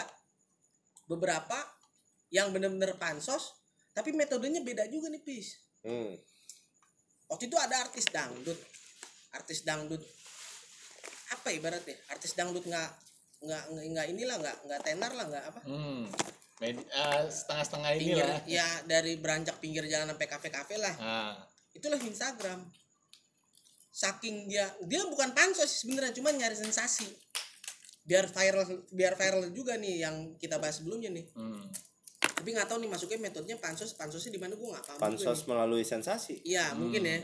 [1.07, 1.55] beberapa
[2.29, 3.55] yang bener-bener pansos
[3.93, 6.19] tapi metodenya beda juga nih pis hmm.
[7.29, 8.59] waktu itu ada artis dangdut
[9.33, 10.03] artis dangdut
[11.31, 12.91] apa ibaratnya artis dangdut nggak
[13.43, 16.05] nggak nggak- inilah nggak nggak tenar lah nggak apa Hmm.
[16.61, 18.41] Med- eh, setengah-setengah ini pinggir lah.
[18.47, 21.35] ya dari beranjak pinggir jalan sampai kafe kafe lah Ah.
[21.75, 22.63] itulah Instagram
[23.93, 27.05] saking dia dia bukan pansos sih sebenarnya cuma nyari sensasi.
[28.03, 31.29] Biar viral biar viral juga nih yang kita bahas sebelumnya nih.
[31.37, 31.69] Hmm.
[32.23, 35.87] tapi nggak tahu nih masuknya metodenya pansos pansosnya di mana gue nggak paham pansos melalui
[35.87, 36.43] sensasi?
[36.43, 37.23] Iya mungkin ya.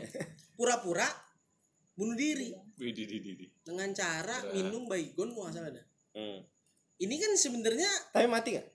[0.55, 1.07] Pura-pura
[1.99, 2.55] bunuh diri.
[3.59, 5.85] Dengan cara minum baygon gua nggak salah dah.
[6.15, 6.39] Hmm.
[6.99, 8.67] ini kan sebenarnya tapi mati nggak?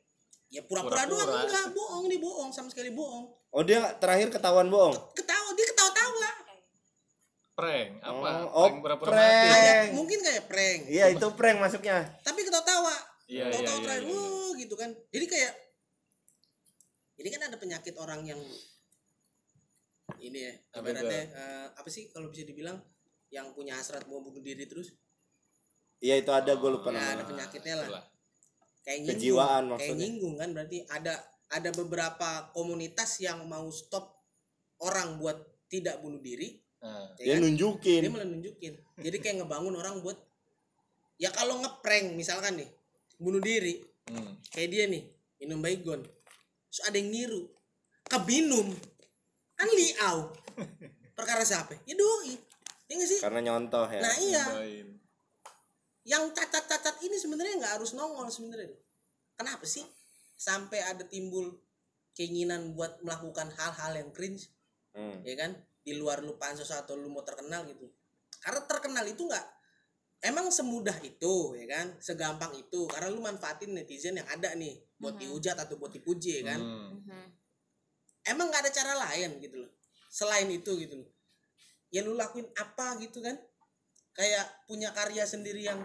[0.52, 2.50] Ya pura-pura doang enggak bohong nih bohong.
[2.52, 3.24] Sama sekali bohong.
[3.54, 4.94] Oh dia terakhir ketahuan bohong?
[5.16, 5.33] Ketawa-tawa
[7.54, 8.50] Prank apa?
[8.50, 9.14] Oh, oh, prank prank.
[9.14, 9.46] mati.
[9.46, 9.88] kayak Prank.
[9.94, 12.94] mungkin kayak prank iya itu prank masuknya tapi ketawa-tawa
[13.24, 14.10] Iya, iya, tahu-tahu iya, terakhir iya.
[14.12, 15.52] "Wuh," gitu kan jadi kayak
[17.14, 18.40] ini kan ada penyakit orang yang
[20.18, 22.76] ini ya Apa ibaratnya eh, apa sih kalau bisa dibilang
[23.28, 24.92] yang punya hasrat mau bunuh diri terus
[25.96, 27.14] Iya itu ada gue lupa ya namanya.
[27.14, 28.04] ada penyakitnya lah Itulah.
[28.82, 29.96] kayak nyinggung Kejiwaan kayak maksudnya.
[29.96, 31.14] nyinggung kan berarti ada
[31.48, 34.04] ada beberapa komunitas yang mau stop
[34.80, 37.42] orang buat tidak bunuh diri Ya Dia kan?
[37.42, 38.00] nunjukin.
[38.04, 40.18] dia malah nunjukin jadi kayak ngebangun orang buat
[41.16, 42.68] ya kalau ngeprank misalkan nih
[43.16, 44.32] bunuh diri hmm.
[44.50, 45.02] kayak dia nih
[45.38, 46.04] minum baygon
[46.68, 47.48] terus ada yang niru
[48.04, 48.68] kebinum
[49.54, 50.28] kan liau
[51.12, 52.36] perkara siapa ya doi
[52.84, 54.00] ya nggak sih Karena nyontoh ya.
[54.02, 54.88] nah iya Nambahin.
[56.04, 58.74] yang cacat-cacat ini sebenarnya nggak harus nongol sebenarnya
[59.34, 59.86] kenapa sih
[60.34, 61.48] sampai ada timbul
[62.12, 64.52] keinginan buat melakukan hal-hal yang cringe
[64.94, 65.18] Hmm.
[65.26, 65.50] ya kan
[65.84, 67.86] di luar lu pansos atau lu mau terkenal gitu.
[68.40, 69.46] Karena terkenal itu nggak
[70.24, 71.86] emang semudah itu ya kan?
[72.00, 72.88] Segampang itu.
[72.88, 76.60] Karena lu manfaatin netizen yang ada nih buat dihujat atau buat dipuji ya kan?
[76.60, 76.90] Hmm.
[77.04, 77.26] Mhm.
[78.24, 79.70] emang nggak ada cara lain gitu loh.
[80.08, 81.08] Selain itu gitu loh.
[81.92, 83.36] Ya lu lakuin apa gitu kan?
[84.16, 85.84] Kayak punya karya sendiri yang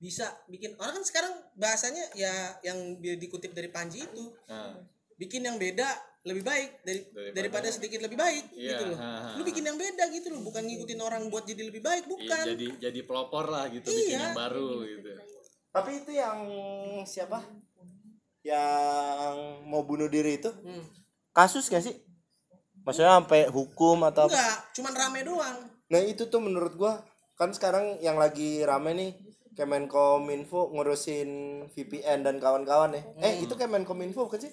[0.00, 2.32] bisa bikin orang kan sekarang bahasanya ya
[2.64, 4.80] yang dikutip dari Panji itu Nah,
[5.20, 5.84] bikin yang beda
[6.20, 9.64] lebih baik dari Daripada- daripada sedikit lebih baik Iya, gitu loh ha, ha, lu bikin
[9.64, 13.00] yang beda gitu loh bukan ngikutin orang buat jadi lebih baik iya, bukan jadi jadi
[13.02, 14.20] pelopor lah gitu bikin Iya.
[14.22, 15.08] yang baru gitu.
[15.70, 16.38] Tapi itu yang
[17.04, 17.40] siapa?
[18.42, 20.84] Yang mau bunuh diri itu Hmm.
[21.30, 21.94] kasus gak sih?
[22.80, 24.32] Maksudnya sampai hukum atau apa?
[24.32, 27.00] enggak cuman rame doang Nah itu tuh menurut gua
[27.34, 29.10] kan sekarang yang lagi rame nih
[29.52, 31.28] Kemenkominfo ngurusin
[31.68, 33.02] VPN dan kawan-kawan ya.
[33.20, 34.52] Eh itu Kemenkominfo bukan sih?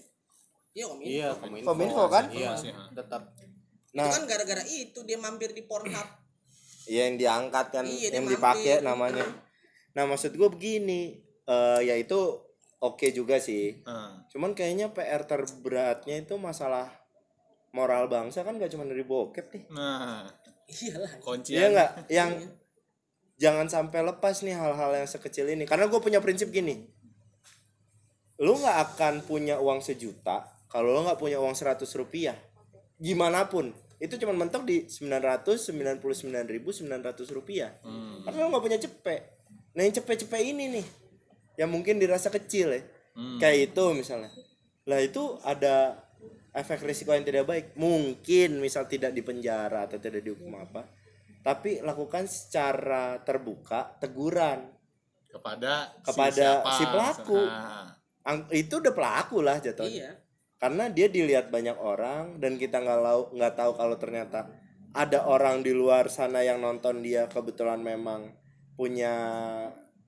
[0.78, 1.34] Iya om Iya,
[1.65, 2.30] Kominfo kan?
[2.30, 2.53] Iya,
[2.93, 3.34] tetap.
[3.34, 6.05] itu Nah, kan gara-gara itu dia mampir di Pornhub
[6.86, 8.38] iya yang diangkat kan, Iya, yang mampir.
[8.38, 9.25] dipakai namanya.
[9.91, 12.15] Nah maksud gua begini, eh ya itu
[12.78, 13.82] oke juga sih.
[13.82, 16.93] Nah, Cuman kayaknya PR terberatnya itu masalah
[17.73, 19.63] moral bangsa kan gak cuma dari bokep nih.
[19.69, 20.30] nah
[20.69, 21.89] iyalah kuncian Iya nggak?
[22.07, 22.32] Yang
[23.36, 25.65] jangan sampai lepas nih hal-hal yang sekecil ini.
[25.65, 26.86] Karena gue punya prinsip gini.
[28.38, 32.36] Lu nggak akan punya uang sejuta kalau lu nggak punya uang 100 rupiah.
[32.97, 33.72] Gimana pun.
[33.97, 36.03] Itu cuma mentok di 999.900
[37.32, 37.72] rupiah.
[37.82, 38.22] Hmm.
[38.22, 39.22] Karena lu nggak punya cepet.
[39.74, 40.86] Nah yang cepet-cepet ini nih.
[41.57, 42.82] Yang mungkin dirasa kecil ya.
[43.15, 43.39] Hmm.
[43.39, 44.30] Kayak itu misalnya.
[44.86, 45.97] Lah itu ada
[46.53, 47.74] efek risiko yang tidak baik.
[47.74, 50.86] Mungkin misal tidak dipenjara atau tidak dihukum apa.
[51.41, 54.76] Tapi lakukan secara terbuka teguran.
[55.28, 56.72] kepada Kepada siapa.
[56.74, 57.38] si pelaku.
[57.45, 57.93] Nah,
[58.26, 60.11] Ang- itu udah pelaku lah jatuhnya.
[60.11, 60.26] iya
[60.58, 64.49] Karena dia dilihat banyak orang dan kita nggak tahu nggak tahu kalau ternyata
[64.91, 68.34] ada orang di luar sana yang nonton dia kebetulan memang
[68.74, 69.14] punya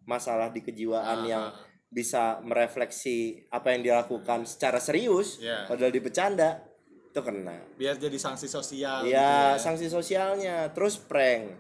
[0.04, 1.46] masalah di kejiwaan Ah, yang
[1.88, 5.66] bisa merefleksi apa yang dilakukan secara serius Iya.
[5.66, 6.66] padahal dibecanda
[7.06, 7.58] itu kena.
[7.78, 10.70] Biar jadi sanksi sosial ya gitu sanksi sosialnya.
[10.70, 11.58] Terus prank.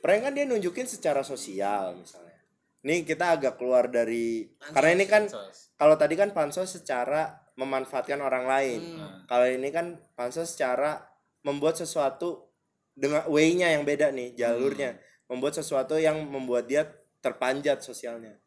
[0.00, 2.36] Prank kan dia nunjukin secara sosial misalnya.
[2.84, 5.72] Nih kita agak keluar dari karena ini kan Pansos.
[5.76, 8.80] kalau tadi kan pansos secara memanfaatkan orang lain.
[8.96, 9.28] Hmm.
[9.28, 11.04] kalau ini kan pansos secara
[11.44, 12.48] membuat sesuatu
[12.96, 14.96] dengan way-nya yang beda nih jalurnya.
[15.28, 16.88] Membuat sesuatu yang membuat dia
[17.20, 18.40] terpanjat sosialnya.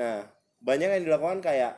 [0.00, 0.26] Nah
[0.58, 1.76] banyak yang dilakukan kayak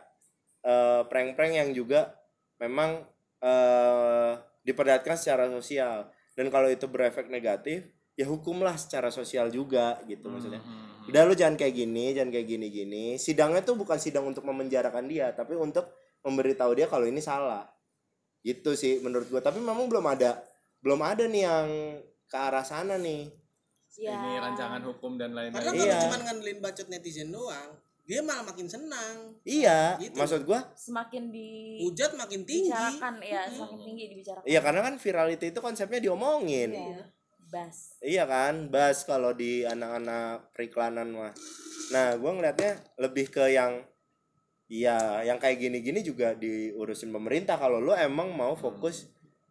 [0.63, 2.15] eh, prank-prank yang juga
[2.63, 3.03] memang
[3.43, 6.09] eh, diperlihatkan secara sosial.
[6.39, 10.59] Dan kalau itu berefek negatif ya hukumlah secara sosial juga gitu maksudnya.
[10.59, 11.07] Hmm.
[11.07, 15.07] udah lu jangan kayak gini jangan kayak gini gini sidangnya tuh bukan sidang untuk memenjarakan
[15.07, 15.87] dia tapi untuk
[16.21, 17.67] memberitahu dia kalau ini salah
[18.41, 20.39] gitu sih menurut gua tapi memang belum ada
[20.79, 21.69] belum ada nih yang
[22.25, 23.31] ke arah sana nih
[23.99, 24.15] Ya.
[24.15, 25.99] ini rancangan hukum dan karena lain-lain kalau Iya.
[26.07, 27.75] cuma ngandelin bacot netizen doang
[28.07, 30.15] dia malah makin senang iya Gitu.
[30.15, 34.95] maksud gua semakin di hujat makin tinggi dibicarakan ya semakin tinggi dibicarakan iya karena kan
[34.97, 37.11] virality itu konsepnya diomongin Iya.
[37.49, 41.33] bas Iya kan, bas kalau di anak-anak periklanan mah.
[41.91, 43.83] Nah, gua ngelihatnya lebih ke yang
[44.69, 49.09] Iya, yang kayak gini-gini juga diurusin pemerintah kalau lo emang mau fokus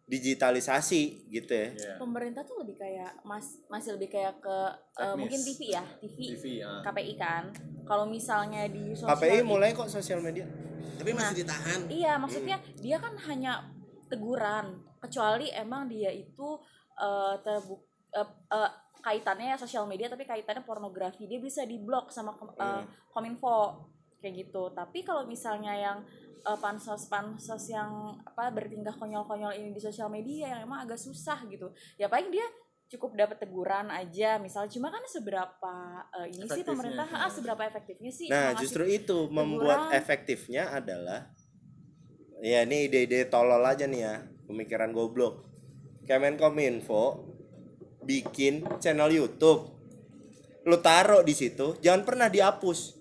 [0.08, 1.68] digitalisasi gitu ya.
[1.74, 1.92] Iya.
[2.00, 4.58] pemerintah tuh lebih kayak mas masih lebih kayak ke
[4.96, 5.20] Teknis.
[5.20, 6.70] mungkin TV ya TV, TV ya.
[6.80, 7.44] KPI kan
[7.84, 10.48] kalau misalnya di sosial KPI mulai kok sosial media.
[10.98, 13.68] tapi masih ditahan iya maksudnya dia kan hanya
[14.08, 16.58] teguran kecuali emang dia itu
[16.98, 22.34] eh terbuk eh, eh, kaitannya ya sosial media tapi kaitannya pornografi dia bisa diblok sama
[22.34, 23.84] kom- eh, kominfo
[24.18, 25.98] kayak gitu tapi kalau misalnya yang
[26.42, 31.42] eh, pansos pansos yang apa bertingkah konyol-konyol ini di sosial media yang emang agak susah
[31.46, 32.44] gitu ya paling dia
[32.88, 35.74] cukup dapat teguran aja misal cuma kan seberapa
[36.24, 39.98] eh, ini sih pemerintah ah, seberapa efektifnya sih Nah, justru itu membuat teguran.
[40.00, 41.28] efektifnya adalah
[42.40, 44.14] ya ini ide-ide tolol aja nih ya,
[44.46, 45.46] pemikiran goblok.
[46.08, 47.28] Kemenkominfo
[48.08, 49.76] bikin channel YouTube.
[50.64, 52.97] Lu taruh di situ, jangan pernah dihapus.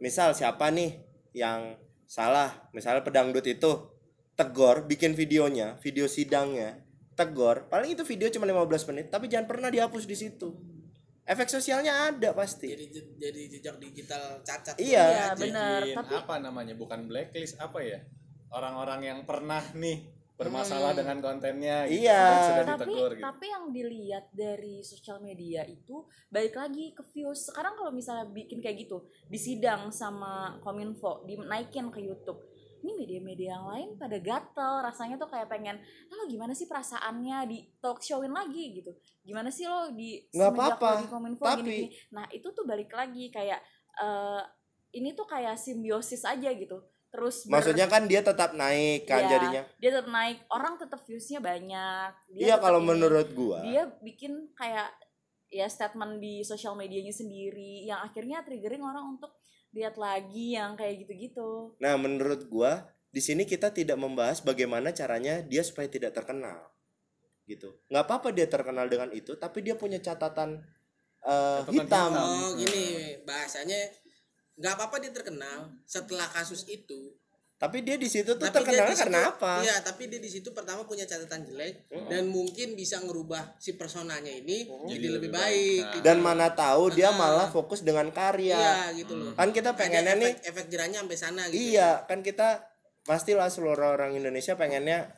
[0.00, 0.96] Misal siapa nih
[1.36, 1.76] yang
[2.08, 3.70] salah, misalnya pedangdut itu
[4.34, 6.80] tegor bikin videonya, video sidangnya,
[7.12, 10.56] tegor, paling itu video cuma 15 menit, tapi jangan pernah dihapus di situ.
[11.28, 12.74] Efek sosialnya ada pasti.
[12.74, 15.04] jadi jadi jejak digital cacat Iya.
[15.06, 15.80] Iya, benar.
[16.02, 18.02] Tapi apa namanya bukan blacklist apa ya
[18.50, 22.16] orang-orang yang pernah nih bermasalah dengan kontennya gitu, Iya.
[22.16, 23.22] dan sudah tapi ditegur gitu.
[23.22, 27.44] tapi yang dilihat dari sosial media itu balik lagi ke views.
[27.44, 32.40] Sekarang kalau misalnya bikin kayak gitu disidang sama kominfo dinaikin ke YouTube.
[32.80, 35.76] Ini media-media yang lain pada gatel rasanya tuh kayak pengen
[36.08, 38.72] "Ah, lo gimana sih perasaannya di talk showin lagi?
[38.74, 38.96] gitu.
[39.20, 42.88] Gimana sih lo di Nggak apa-apa, di kominfo tapi- gini, gini nah itu tuh balik
[42.90, 43.60] lagi kayak
[43.94, 44.42] eh,
[44.92, 46.80] ini tuh kayak simbiosis aja gitu
[47.10, 49.62] terus ber- Maksudnya kan dia tetap naik kan Iya, jadinya.
[49.76, 52.86] dia tetap naik orang tetap viewsnya banyak dia Iya kalau ini.
[52.88, 53.58] menurut gua.
[53.60, 54.88] dia bikin kayak
[55.48, 59.34] ya statement di sosial medianya sendiri yang akhirnya triggering orang untuk
[59.70, 65.42] lihat lagi yang kayak gitu-gitu Nah, menurut gua di sini kita tidak membahas bagaimana caranya
[65.42, 66.70] dia supaya tidak terkenal.
[67.42, 67.66] Gitu.
[67.84, 70.62] nggak apa-apa dia terkenal dengan itu, tapi dia punya catatan
[71.20, 72.08] eh, Catatan hitam.
[72.08, 72.22] hitam.
[72.22, 72.86] oh gini
[73.20, 73.90] bahasanya
[74.60, 77.16] nggak apa-apa dia terkenal setelah kasus itu
[77.56, 79.60] Tapi dia di situ tuh tapi dia terkenal situ- karena apa?
[79.60, 84.32] Iya, tapi dia di situ pertama punya catatan jelek dan mungkin bisa ngerubah si personanya
[84.32, 85.80] ini jadi, lebih baik.
[85.82, 85.92] Nah.
[85.92, 86.00] gitu.
[86.02, 87.12] Dan mana tahu dia Ah.
[87.14, 88.56] malah fokus dengan karya.
[88.56, 89.32] Iya, gitu loh.
[89.34, 91.60] Kan kita pengennya Ada nih efek, efek jerahnya sampai sana gitu.
[91.70, 92.64] Iya, kan kita
[93.02, 95.12] pastilah seluruh orang Indonesia pengennya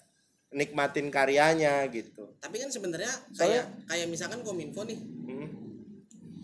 [0.50, 2.26] nikmatin karyanya gitu.
[2.36, 5.46] Tapi kan sebenarnya kayak kayak misalkan Kominfo nih, Hmm.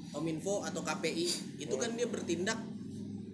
[0.09, 1.27] Kominfo atau KPI
[1.59, 2.57] itu kan dia bertindak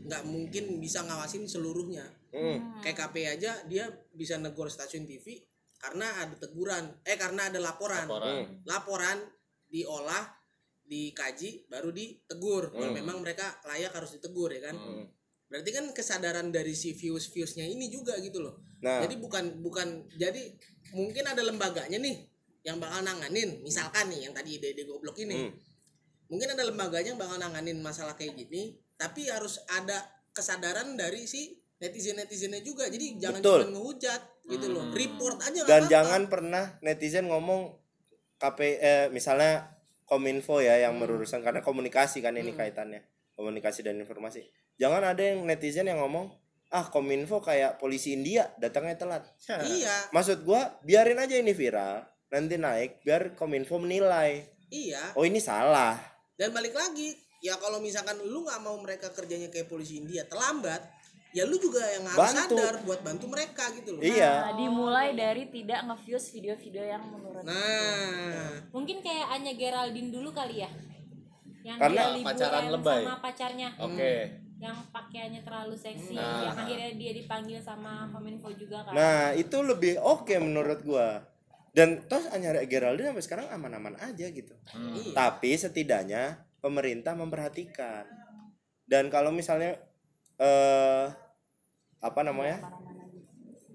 [0.04, 2.04] nggak mungkin bisa ngawasin seluruhnya.
[2.34, 2.80] Hmm.
[2.84, 5.40] Kayak KPI aja dia bisa negor stasiun TV
[5.80, 8.08] karena ada teguran, eh karena ada laporan.
[8.08, 8.32] Laporan.
[8.32, 8.46] Hmm.
[8.64, 9.18] Laporan
[9.68, 10.24] diolah,
[10.84, 12.72] dikaji, baru ditegur.
[12.72, 12.96] Kalau Hmm.
[12.96, 14.76] memang mereka layak harus ditegur ya kan.
[14.76, 15.04] Hmm.
[15.48, 18.60] Berarti kan kesadaran dari si views-viewsnya ini juga gitu loh.
[18.84, 20.52] Nah, Jadi bukan bukan jadi
[20.92, 22.16] mungkin ada lembaganya nih
[22.64, 25.36] yang bakal nanganin, misalkan nih yang tadi ide-ide goblok ini.
[25.36, 25.52] Hmm.
[26.32, 30.02] Mungkin ada lembaganya yang bakal nanganin masalah kayak gini, tapi harus ada
[30.34, 32.86] kesadaran dari si netizen-netizennya juga.
[32.88, 33.58] Jadi jangan Betul.
[33.66, 34.84] cuma ngehujat gitu loh.
[34.92, 35.90] Report aja dan apa-apa.
[35.90, 37.76] jangan pernah netizen ngomong
[38.38, 39.72] KP eh, misalnya
[40.04, 43.00] Kominfo ya yang berurusan karena komunikasi kan ini kaitannya.
[43.34, 44.44] Komunikasi dan informasi.
[44.78, 46.30] Jangan ada yang netizen yang ngomong,
[46.70, 52.60] "Ah, Kominfo kayak polisi India, datangnya telat." Iya, Maksud gua, biarin aja ini viral, nanti
[52.60, 54.44] naik biar Kominfo menilai.
[54.70, 55.14] iya.
[55.18, 55.98] Oh, ini salah.
[56.34, 57.14] Dan balik lagi,
[57.44, 60.80] ya kalau misalkan lu nggak mau mereka kerjanya kayak polisi India terlambat,
[61.36, 62.56] ya lu juga yang harus Bantu.
[62.56, 64.00] sadar buat bantu mereka gitu loh.
[64.00, 64.48] Iya.
[64.48, 70.64] nah dimulai dari tidak nge-views video-video yang menurut Nah, Mungkin kayak Anya Geraldine dulu kali
[70.64, 70.70] ya.
[71.60, 73.02] Yang Karena dia liburan pacaran lebay.
[73.04, 73.68] sama pacarnya.
[73.76, 74.14] Oke.
[74.62, 76.14] Yang pakaiannya terlalu seksi.
[76.16, 76.48] Nah.
[76.48, 78.92] Yang akhirnya dia dipanggil sama Kominfo juga kan.
[78.96, 81.20] Nah, itu lebih oke menurut gua.
[81.74, 84.54] Dan toh Anyara Geraldine sampai sekarang aman-aman aja gitu.
[84.96, 85.12] iya.
[85.12, 88.08] Tapi setidaknya pemerintah memperhatikan.
[88.88, 89.76] Dan kalau misalnya
[90.40, 91.06] eh
[92.00, 92.64] apa namanya?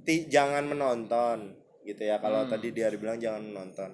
[0.01, 1.53] Ti- jangan menonton
[1.85, 2.17] gitu ya.
[2.17, 3.93] Kalau tadi dia bilang jangan menonton.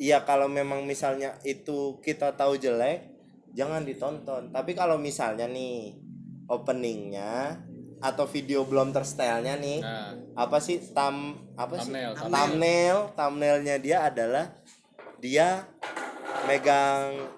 [0.00, 3.12] Iya, kalau memang misalnya itu kita tahu jelek,
[3.52, 4.48] jangan ditonton.
[4.54, 5.92] Tapi kalau misalnya nih
[6.48, 7.60] openingnya
[7.98, 14.06] atau video belum terstylenya nih, Nah, apa sih tam apa sih Thumbnail, thumbnail thumbnailnya dia
[14.06, 14.46] adalah
[15.18, 15.66] dia
[16.46, 17.37] megang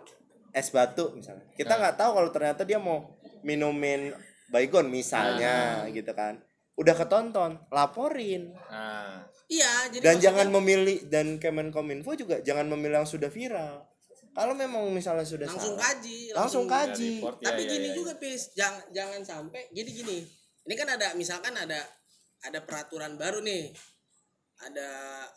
[0.52, 1.46] es batu misalnya.
[1.54, 4.10] Kita nggak tahu kalau ternyata dia mau minumin
[4.48, 6.38] baygon misalnya gitu kan.
[6.74, 8.56] Udah ketonton laporin.
[8.70, 13.82] Nah, Iya, jadi dan maksudnya- jangan memilih dan Kemenkominfo juga jangan memilih yang sudah viral.
[14.30, 17.10] Kalau memang misalnya sudah langsung salah, kaji, langsung Dari kaji.
[17.18, 17.96] report, ya, Tapi ya, gini ya, ya.
[17.98, 19.62] juga pis, jangan jangan sampai.
[19.74, 20.18] Jadi gini,
[20.70, 21.82] ini kan ada misalkan ada
[22.40, 23.74] ada peraturan baru nih,
[24.62, 24.88] ada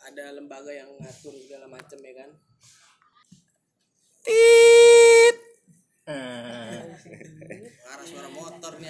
[0.06, 2.30] ada lembaga yang ngatur segala macam ya kan.
[4.24, 5.36] Tit.
[7.84, 8.88] Arah suara motor nih.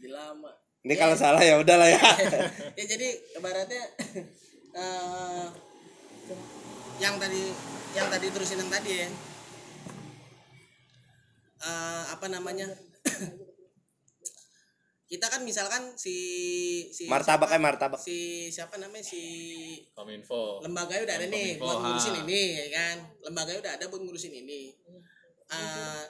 [0.00, 0.50] Gila lama.
[0.86, 1.98] ini kalau salah ya udahlah ya
[2.78, 3.90] ya jadi ibaratnya
[4.78, 5.46] eh
[7.02, 7.50] yang tadi
[7.98, 9.10] yang tadi terusin yang tadi ya
[11.66, 12.70] Eh, apa namanya
[15.06, 16.16] kita kan misalkan si
[16.90, 19.22] si martabak siapa- kayak martabak si siapa namanya si
[19.92, 20.58] Kominfo.
[20.60, 21.82] lembaganya udah ada nih buat ha.
[21.84, 24.74] ngurusin ini ya kan lembaganya udah ada buat ngurusin ini
[25.46, 26.04] Eh,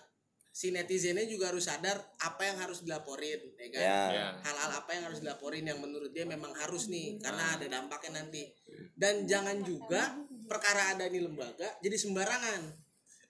[0.51, 4.01] si netizennya juga harus sadar apa yang harus dilaporin ya kan Ya.
[4.09, 4.29] Ya.
[4.41, 8.49] hal-hal apa yang harus dilaporin yang menurut dia memang harus nih karena ada dampaknya nanti
[8.93, 12.65] dan jangan juga perkara ada di lembaga jadi sembarangan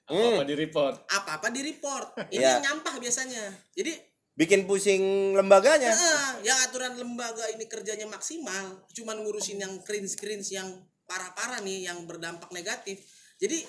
[0.06, 0.96] Apa-apa di report.
[1.10, 2.54] apa-apa di report ini Ya.
[2.54, 3.42] yang nyampah biasanya
[3.74, 3.98] jadi
[4.36, 5.88] Bikin pusing lembaganya.
[5.88, 10.68] eh, yang aturan lembaga ini kerjanya maksimal cuman ngurusin yang cringe cringe yang
[11.04, 13.00] parah-parah nih yang berdampak negatif
[13.36, 13.64] jadi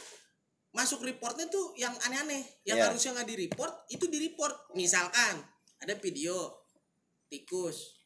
[0.69, 2.85] masuk reportnya tuh yang aneh-aneh yang Ya.
[2.85, 5.39] harusnya nggak di report itu di report misalkan
[5.77, 6.35] ada video
[7.25, 8.03] tikus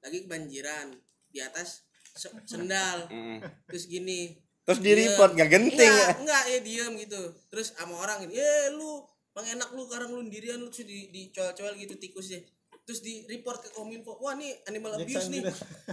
[0.00, 0.90] lagi kebanjiran
[1.26, 3.38] di atas se- sendal Mm.
[3.64, 5.02] terus gini Terus di Diem.
[5.08, 5.82] report gak genting.
[5.90, 7.18] Iya, enggak ya diem gitu.
[7.50, 11.08] Terus sama orang ini, "Eh lu, bang enak lu sekarang lu sendirian lu terus di
[11.10, 12.40] dicoel-coel gitu tikusnya."
[12.84, 14.18] Terus di report ke Kominfo.
[14.18, 15.46] Wah, nih animal abuse nih.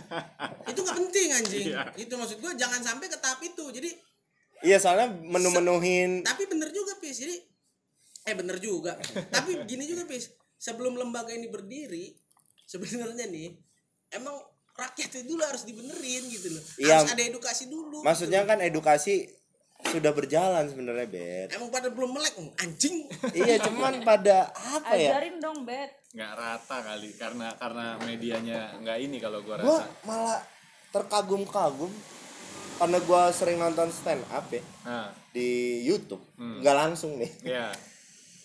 [0.71, 1.67] itu nggak penting anjing.
[1.93, 3.65] Itu maksud gua jangan sampai ke tahap itu.
[3.69, 3.91] Jadi
[4.65, 7.21] Iya soalnya menu-menuhin tapi bener juga, Pis.
[7.21, 7.37] Jadi
[8.25, 8.97] eh bener juga.
[9.35, 10.33] tapi gini juga, Pis.
[10.57, 12.17] Sebelum lembaga ini berdiri,
[12.65, 13.53] sebenarnya nih
[14.17, 14.33] emang
[14.77, 16.63] rakyat itu dulu harus dibenerin gitu loh.
[16.77, 17.01] Iya.
[17.01, 18.05] Harus ada edukasi dulu.
[18.05, 19.25] maksudnya kan edukasi
[19.79, 23.07] sudah berjalan sebenarnya bet Emang pada belum melek anjing.
[23.31, 25.93] iya cuman pada apa ya Ajarin dong, Bet.
[26.09, 29.85] Nggak rata kali karena karena medianya nggak ini kalau gua gua rasa.
[30.03, 30.39] malah
[30.91, 31.91] terkagum-kagum
[32.77, 35.49] karena gua sering nonton stand up ya Nah, di
[35.81, 36.59] YouTube Hmm.
[36.59, 37.69] nggak langsung nih ya.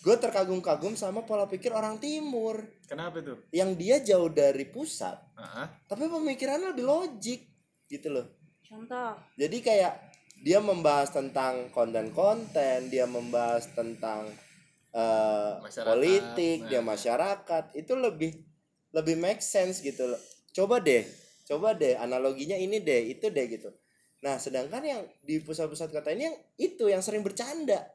[0.00, 3.38] gue terkagum-kagum sama pola pikir orang timur Kenapa tuh?
[3.50, 7.40] yang dia jauh dari pusat Ah, tapi pemikirannya lebih logik
[7.86, 8.26] gitu loh
[8.62, 9.14] Contoh.
[9.34, 9.94] jadi kayak
[10.43, 14.26] dia membahas tentang konten-konten dia membahas tentang
[14.93, 16.68] eh, Masyarakat, politik nah.
[16.68, 18.32] dia masyarakat itu lebih
[18.93, 20.20] lebih make sense gitu loh
[20.53, 21.07] coba deh
[21.43, 23.70] coba deh analoginya ini deh itu deh gitu
[24.18, 27.86] nah sedangkan yang di pusat-pusat kota ini yang itu yang sering bercanda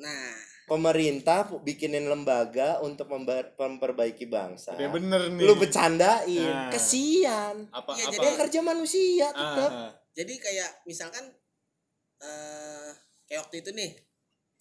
[0.00, 0.32] Nah,
[0.64, 3.04] pemerintah bikinin lembaga untuk
[3.52, 5.44] memperbaiki bangsa Udah bener nih.
[5.44, 6.72] lu bercandain Nah.
[6.72, 8.12] kesian apa Iya, apa?
[8.16, 9.90] jadi kerja manusia Ah, tetap ah.
[10.10, 11.28] jadi kayak misalkan
[12.20, 12.90] eh
[13.26, 13.90] kayak waktu itu nih.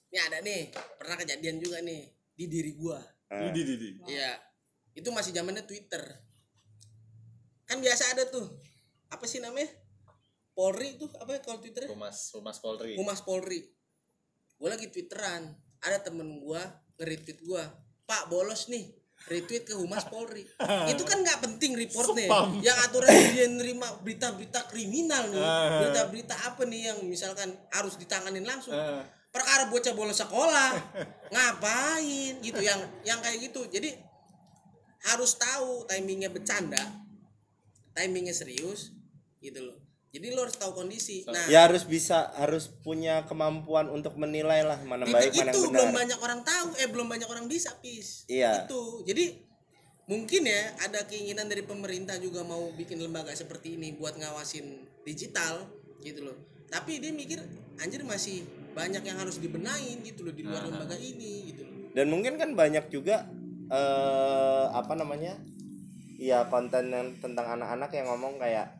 [0.09, 2.97] Ini ada nih, pernah kejadian juga nih di diri gua.
[3.29, 3.53] Nah.
[3.53, 3.89] Di, di, di.
[4.09, 4.41] Iya.
[4.97, 6.01] Itu masih zamannya Twitter.
[7.69, 8.49] Kan biasa ada tuh.
[9.13, 9.69] Apa sih namanya?
[10.57, 11.87] Polri tuh apa ya kalau Twitter?
[11.87, 12.97] Humas Humas Polri.
[12.97, 13.63] Humas Polri.
[14.57, 15.55] Gua lagi Twitteran.
[15.79, 16.59] Ada temen gua
[16.99, 17.63] nge-retweet gua.
[18.03, 18.98] Pak bolos nih.
[19.29, 20.41] Retweet ke Humas Polri.
[20.91, 22.25] Itu kan nggak penting reportnya.
[22.25, 22.49] Spam.
[22.65, 25.39] Yang aturan dia nerima berita-berita kriminal nih.
[25.39, 25.85] Ah.
[25.85, 28.73] Berita-berita apa nih yang misalkan harus ditanganin langsung.
[28.73, 29.05] Ah.
[29.29, 30.73] Perkara bocah bolos sekolah.
[31.33, 33.69] Ngapain gitu yang yang kayak gitu.
[33.69, 33.93] Jadi
[34.99, 36.81] harus tahu timingnya bercanda,
[37.95, 38.91] timingnya serius
[39.39, 39.88] gitu loh.
[40.09, 41.21] Jadi lo harus tahu kondisi.
[41.29, 45.59] Nah, ya harus bisa harus punya kemampuan untuk menilai lah mana baik titik mana itu
[45.61, 48.25] yang belum benar banyak orang tahu eh belum banyak orang bisa pis.
[48.25, 48.65] Iya.
[48.65, 49.05] itu.
[49.05, 49.45] Jadi
[50.09, 55.69] mungkin ya ada keinginan dari pemerintah juga mau bikin lembaga seperti ini buat ngawasin digital
[56.01, 56.37] gitu loh.
[56.73, 57.45] Tapi dia mikir
[57.77, 61.93] anjir masih banyak yang harus dibenain gitu loh di luar lembaga ini gitu loh.
[61.93, 63.29] Dan mungkin kan banyak juga
[63.69, 65.37] eh apa namanya
[66.17, 68.78] ya konten yang tentang anak-anak yang ngomong kayak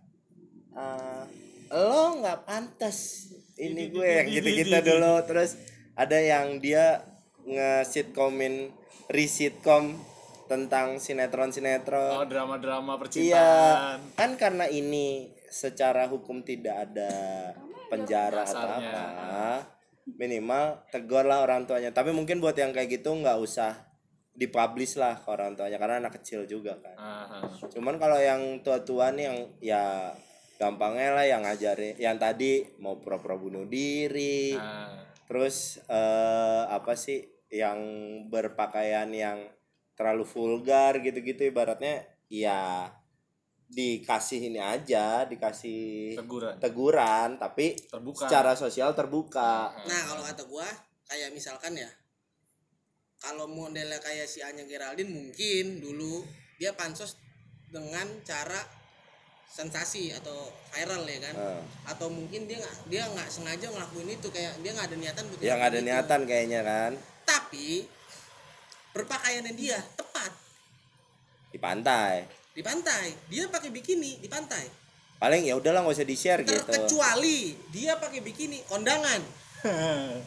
[0.74, 1.24] eh
[1.70, 5.54] lo nggak pantas ini gue yang gitu-gitu dulu terus
[5.94, 7.04] ada yang dia
[7.44, 8.72] nge-sitcomin
[9.08, 9.98] re-sitcom
[10.46, 14.00] tentang Oh, sinetron-sinetron drama-drama Iya, percintaan.
[14.16, 17.14] kan karena ini secara hukum tidak ada
[17.88, 18.90] penjara atau Dasarnya.
[18.90, 19.46] apa,
[20.12, 21.90] minimal tegur lah orang tuanya.
[21.90, 23.78] Tapi mungkin buat yang kayak gitu nggak usah
[24.34, 26.96] dipublish lah ke orang tuanya karena anak kecil juga kan.
[26.98, 27.50] Ah, ah.
[27.68, 29.84] Cuman kalau yang tua-tua nih yang ya
[30.60, 35.08] gampangnya lah yang ngajarin, yang tadi mau pura-pura bunuh diri, Ah.
[35.24, 37.80] terus eh, apa sih yang
[38.28, 39.40] berpakaian yang
[39.96, 42.92] terlalu vulgar gitu-gitu ibaratnya ya
[43.66, 46.56] dikasih ini aja dikasih Teguran.
[46.58, 48.26] teguran tapi Terbuka.
[48.26, 50.66] secara sosial terbuka nah kalau kata gua
[51.06, 51.90] kayak misalkan ya
[53.20, 56.26] kalau modelnya kayak si Anya Geraldine mungkin dulu
[56.58, 57.18] dia pansos
[57.70, 58.58] dengan cara
[59.50, 61.36] sensasi atau viral ya kan?
[61.36, 65.24] Eh, atau mungkin dia nggak dia nggak sengaja ngelakuin itu kayak dia nggak ada niatan
[65.26, 65.86] buat yang ada itu.
[65.90, 66.92] niatan kayaknya kan?
[67.26, 67.68] Tapi
[68.94, 70.32] berpakaiannya dia tepat.
[71.50, 72.16] Di pantai.
[72.54, 73.06] Di pantai.
[73.28, 74.70] Dia pakai bikini di pantai.
[75.20, 76.64] Paling ya udahlah nggak usah di share gitu.
[76.64, 79.22] Terkecuali dia pakai bikini kondangan.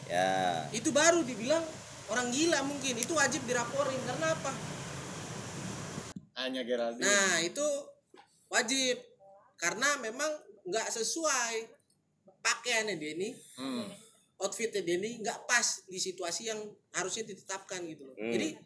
[0.05, 0.69] Ya.
[0.69, 1.65] Itu baru dibilang
[2.13, 2.93] orang gila mungkin.
[3.01, 4.53] Itu wajib diraporin karena apa?
[6.37, 7.01] Hanya Geraldine.
[7.01, 7.65] nah itu
[8.49, 9.01] wajib
[9.63, 10.27] karena memang
[10.67, 11.71] nggak sesuai
[12.43, 13.87] pakaiannya dia ini Hmm.
[14.43, 16.59] outfitnya dia ini nggak pas di situasi yang
[16.91, 18.15] harusnya ditetapkan gitu loh.
[18.19, 18.27] Hmm.
[18.35, 18.59] Jadi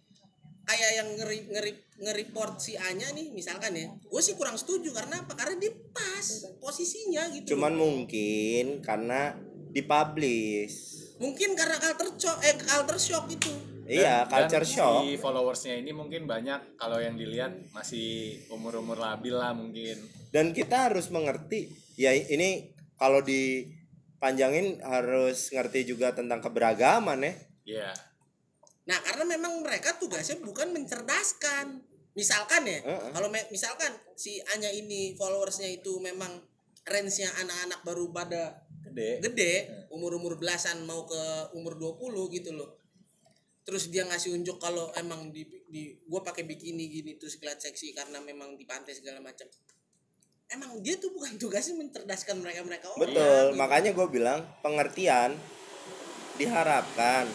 [0.66, 1.72] kayak yang ngeri ngeri
[2.02, 5.38] nge-report si Anya nih misalkan ya, gue sih kurang setuju karena apa?
[5.38, 6.26] Karena dia pas
[6.58, 7.54] posisinya gitu.
[7.54, 7.86] Cuman loh.
[7.86, 9.38] mungkin karena
[9.70, 11.06] dipublish.
[11.22, 13.77] mungkin karena culture shock eh culture shock itu.
[13.88, 15.02] Iya, Dan- culture dan shock.
[15.02, 19.96] Si followersnya ini mungkin banyak kalau yang dilihat masih umur-umur labil lah mungkin.
[20.30, 27.34] Dan kita harus mengerti ya ini kalau dipanjangin harus ngerti juga tentang keberagaman ya.
[27.64, 27.90] Iya.
[28.88, 31.84] Nah, karena memang mereka tugasnya bukan mencerdaskan.
[32.16, 33.12] Misalkan ya, Heeh.
[33.14, 36.40] kalau me- misalkan si Anya ini followersnya itu memang
[36.88, 39.20] range-nya anak-anak baru pada Gede.
[39.22, 39.54] gede,
[39.92, 41.20] umur-umur belasan mau ke
[41.54, 42.80] umur 20 gitu loh.
[43.68, 47.92] Terus dia ngasih unjuk kalau emang di, di gua pakai bikini gini terus kelihatan seksi
[47.92, 49.44] karena memang di pantai segala macam.
[50.48, 53.04] Emang dia tuh bukan tugasnya mencerdaskan mereka-mereka orang.
[53.04, 53.60] Betul, gitu.
[53.60, 55.36] makanya gue bilang pengertian
[56.40, 57.28] diharapkan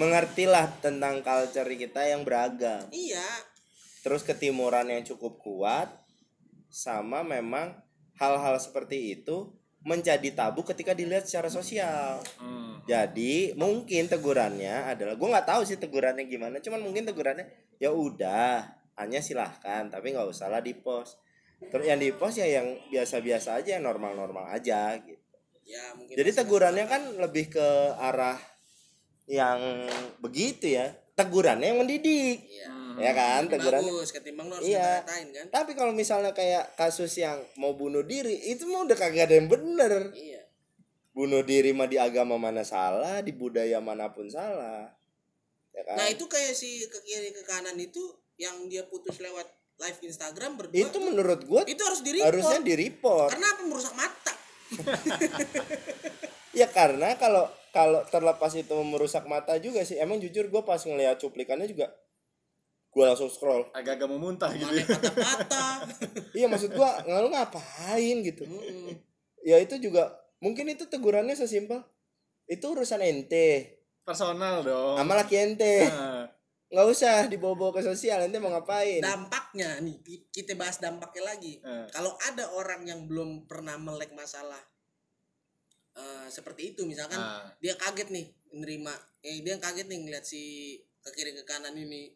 [0.00, 2.88] mengertilah tentang culture kita yang beragam.
[2.88, 3.22] Iya,
[4.04, 5.88] Terus ketimuran yang cukup kuat
[6.68, 7.72] sama memang
[8.20, 9.48] hal-hal seperti itu
[9.80, 12.20] menjadi tabu ketika dilihat secara sosial.
[12.36, 12.73] Hmm.
[12.84, 17.48] Jadi mungkin tegurannya adalah gue nggak tahu sih tegurannya gimana, cuman mungkin tegurannya
[17.80, 18.60] ya udah
[18.94, 21.16] hanya silahkan tapi nggak usah lah di post.
[21.64, 25.16] Terus yang di post ya yang biasa-biasa aja, yang normal-normal aja gitu.
[25.64, 28.36] ya mungkin Jadi tegurannya kan lebih ke arah
[29.24, 29.88] yang
[30.20, 30.92] begitu ya.
[31.16, 32.44] Tegurannya yang mendidik.
[32.44, 32.68] Iya.
[32.94, 33.90] Ya kan, Lebih tegurannya.
[33.90, 35.02] bagus ketimbang lo harus Iya.
[35.02, 35.24] kan.
[35.50, 39.48] Tapi kalau misalnya kayak kasus yang mau bunuh diri, itu mah udah kagak ada yang
[39.48, 40.12] bener.
[40.12, 40.43] Iya.
[41.14, 44.90] Bunuh diri mah di agama mana salah, di budaya mana pun salah.
[45.70, 45.96] Ya kan?
[45.98, 48.02] Nah, itu kayak si ke kiri ke kanan itu
[48.34, 49.46] yang dia putus lewat
[49.78, 50.86] live Instagram berdua.
[50.86, 53.30] itu menurut gua itu harus di harusnya di report.
[53.34, 54.32] Karena apa merusak mata?
[56.54, 59.98] Ya karena kalau kalau terlepas itu merusak mata juga sih.
[59.98, 61.90] Emang jujur gua pas ngeliat cuplikannya juga
[62.94, 63.66] gua langsung scroll.
[63.74, 64.70] Agak-agak mau muntah gitu.
[64.70, 64.86] Mana ya.
[64.86, 65.66] kata-kata.
[66.38, 68.46] Iya maksud gua lu ngapain gitu.
[69.42, 70.14] Ya itu juga
[70.44, 71.80] mungkin itu tegurannya sesimpel
[72.44, 75.00] itu urusan ente Personal dong.
[75.00, 76.28] sama laki ente Nah,
[76.68, 81.62] nggak usah dibawa-bawa ke sosial ente mau ngapain Dampaknya nih ki- kita bahas dampaknya lagi.
[81.62, 81.86] Eh.
[81.88, 84.60] Kalau ada orang yang belum pernah melek masalah
[85.94, 88.92] eh, seperti itu misalkan nah, dia kaget nih menerima
[89.22, 92.12] eh dia kaget nih ngeliat si ke kiri ke kanan ini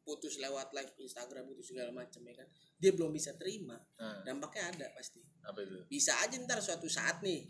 [0.00, 2.48] putus lewat live Instagram itu segala macam ya kan
[2.80, 5.76] dia belum bisa terima nah, dampaknya ada pasti apa itu?
[5.86, 7.44] bisa aja ntar suatu saat nih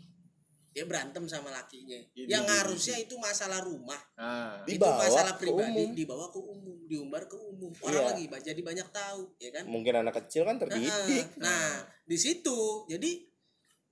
[0.69, 1.97] dia berantem sama lakinya.
[2.13, 3.97] Ini, yang ini, harusnya itu masalah rumah.
[4.15, 5.69] Nah, itu Dibawa masalah ke pribadi.
[5.73, 5.89] umum.
[5.97, 7.71] dibawa ke umum diumbar ke umum.
[7.85, 8.09] Orang Iya.
[8.13, 9.63] lagi jadi banyak tahu ya kan?
[9.69, 11.25] Mungkin anak kecil kan terdidik.
[11.37, 13.11] Nah di situ jadi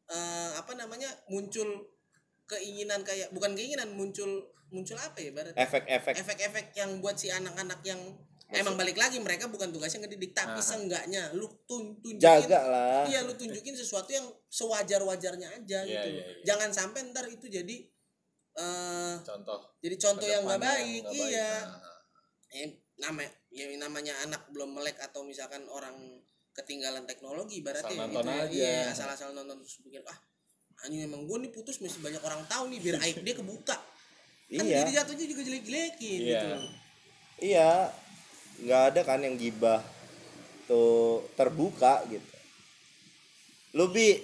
[0.08, 1.68] eh, apa namanya muncul
[2.48, 6.14] keinginan kayak bukan keinginan muncul muncul apa ya barat efek-efek.
[6.18, 8.00] Efek-efek yang buat si anak-anak yang
[8.52, 10.64] emang balik lagi mereka bukan tugasnya ngedidik tapi Aha.
[10.64, 12.20] seenggaknya lu tun tunjukin.
[12.24, 16.44] Jaga lah iya lu tunjukin sesuatu yang sewajar-wajarnya aja Iya, gitu iya, iya.
[16.48, 17.78] jangan sampai ntar itu jadi
[18.58, 19.60] eh contoh.
[19.78, 21.52] jadi contoh yang nggak baik yang iya.
[21.62, 23.22] Nah, eh, nama
[23.54, 25.94] ya namanya anak belum melek atau misalkan orang
[26.52, 28.50] ketinggalan teknologi berarti Asal nonton ya, aja.
[28.50, 30.18] iya asal-asal nonton terus pikir ah
[30.82, 33.78] anjing emang gue nih putus mesti banyak orang tahu nih biar aib dia kebuka.
[34.48, 34.82] Kan iya.
[34.82, 36.42] jadi jatuhnya juga jelek-jelekin Iya.
[36.42, 36.48] gitu
[37.44, 37.72] iya.
[38.58, 39.86] Nggak ada kan yang gibah
[40.66, 42.26] tuh terbuka gitu.
[43.78, 44.18] Lu bi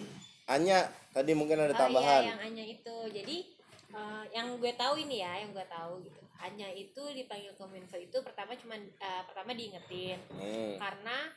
[0.54, 0.78] Anya
[1.10, 2.98] tadi mungkin ada Oh tambahan iya, yang Anya itu.
[3.10, 3.38] Jadi
[3.94, 6.22] eh, yang gue tahu ini ya, yang gue tahu gitu.
[6.44, 10.76] Anya itu dipanggil Kominfo itu pertama cuman eh, pertama diingetin Hmm.
[10.76, 11.32] karena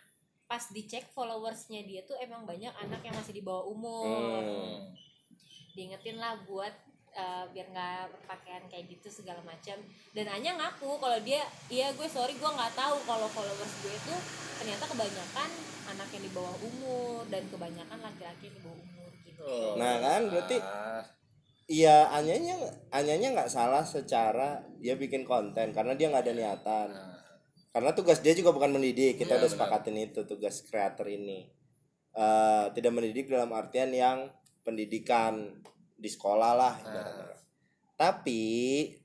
[0.46, 4.42] pas dicek followersnya dia tuh emang banyak anak yang masih di bawah umur.
[4.42, 4.94] Hmm.
[5.74, 6.72] Diingetin lah buat
[7.16, 9.80] eh, biar nggak pakaian kayak gitu segala macam.
[10.12, 14.14] Dan Anya ngaku kalau dia, iya gue sorry gue nggak tahu kalau followers gue itu
[14.56, 15.48] ternyata kebanyakan
[15.86, 19.40] anak yang di bawah umur dan kebanyakan laki-laki yang di bawah umur gitu.
[19.40, 21.02] Oh, Nah, kan, berarti- ah,
[21.66, 22.62] Iya, Anyanya
[22.94, 26.88] Anyanya nggak salah secara dia bikin konten karena dia nggak ada niatan.
[26.94, 27.18] nah,
[27.74, 29.18] Karena tugas dia juga bukan mendidik.
[29.18, 29.54] Kita Iya, udah benar.
[29.66, 31.50] sepakatin itu tugas kreator ini.
[32.14, 34.30] Eh, tidak mendidik dalam artian yang
[34.62, 35.58] pendidikan
[35.96, 36.74] di sekolah lah.
[36.80, 37.36] ibaratnya.
[37.96, 38.44] Tapi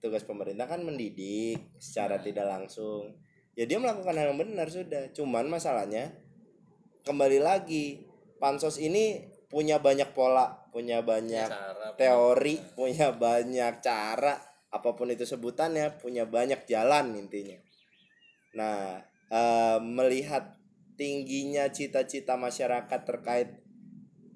[0.04, 3.16] tugas pemerintah kan mendidik secara tidak langsung.
[3.56, 5.12] Ya dia melakukan hal yang benar sudah.
[5.16, 6.12] Cuman masalahnya
[7.08, 8.04] kembali lagi
[8.38, 14.40] pansos ini punya banyak pola, punya banyak cara teori, punya banyak cara,
[14.72, 17.60] apa pun itu sebutannya, punya banyak jalan intinya.
[18.56, 20.56] Nah, eh, melihat
[20.96, 23.61] tingginya cita-cita masyarakat terkait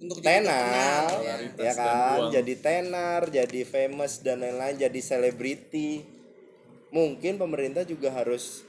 [0.01, 1.35] untuk jadi tenar terkenal, ya.
[1.39, 2.19] Ya dan kan?
[2.31, 6.03] jadi tenar jadi famous dan lain-lain jadi selebriti.
[6.91, 8.63] Mungkin pemerintah juga harus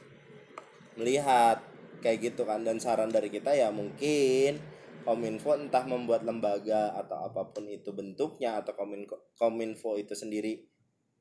[0.99, 1.62] melihat
[2.03, 2.62] kayak gitu kan.
[2.62, 4.59] Dan saran dari kita ya mungkin
[5.07, 10.66] kominfo entah membuat lembaga atau apa pun itu bentuknya atau kominfo kominfo itu sendiri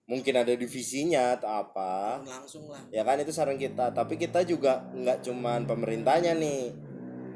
[0.05, 2.21] mungkin ada divisinya atau apa.
[2.21, 2.81] Langsung lah.
[2.93, 3.89] Ya kan itu saran kita.
[3.93, 6.73] Tapi kita juga nggak cuman pemerintahnya nih.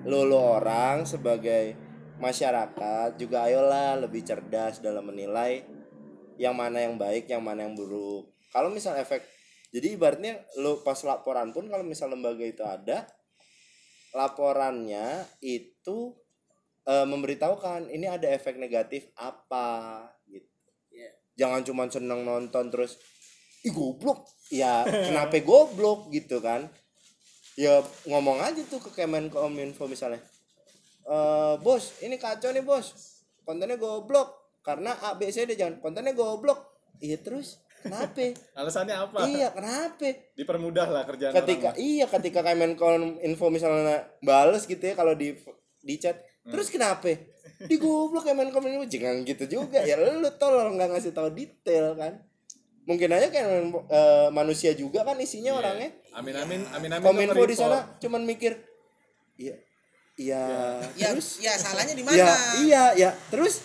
[0.05, 1.88] Lo lo orang sebagai
[2.19, 5.63] masyarakat juga ayolah lebih cerdas dalam menilai
[6.35, 8.27] yang mana yang baik yang mana yang buruk.
[8.51, 9.23] Kalau misal efek
[9.71, 13.07] jadi ibaratnya lo pas laporan pun kalau misal lembaga itu ada
[14.11, 16.15] laporannya itu
[16.87, 20.47] eh, memberitahukan ini ada efek negatif apa gitu.
[20.89, 21.11] Iya.
[21.37, 22.99] jangan cuma seneng nonton terus
[23.63, 24.27] ih goblok.
[24.51, 26.11] Ya kenapa goblok?
[26.11, 26.67] gitu kan.
[27.59, 30.23] Ya ngomong aja tuh ke Kemenkominfo misalnya
[31.09, 32.93] eh bos ini kacau nih bos.
[33.41, 34.37] Kontennya goblok.
[34.61, 35.81] Karena A B C D jangan.
[35.81, 36.69] Kontennya goblok.
[37.01, 37.57] Iya terus?
[37.79, 38.35] Kenapa?
[38.59, 39.17] Alasannya apa?
[39.25, 40.09] Iya kenapa?
[40.35, 41.79] Dipermudah lah kerjaan ketika orang.
[41.79, 45.33] iya ketika Kemenkominfo misalnya bales gitu ya kalau di
[45.79, 46.19] di chat.
[46.45, 46.55] Hmm.
[46.55, 47.09] terus kenapa?
[47.65, 49.81] Di goblok Kemenkominfo jangan gitu juga.
[49.81, 52.19] Ya lu tolong nggak ngasih tahu detail kan?
[52.83, 55.59] Mungkin aja kan eh, manusia juga kan isinya Iya.
[55.63, 55.89] orangnya.
[56.13, 58.59] Amin amin amin amin kominfo di sana cuman mikir
[59.37, 59.55] iya
[60.19, 60.43] iya.
[60.93, 61.07] Ya.
[61.09, 61.39] Terus?
[61.39, 62.17] ya salahnya di mana?
[62.17, 63.09] ya iya ya.
[63.31, 63.63] Terus?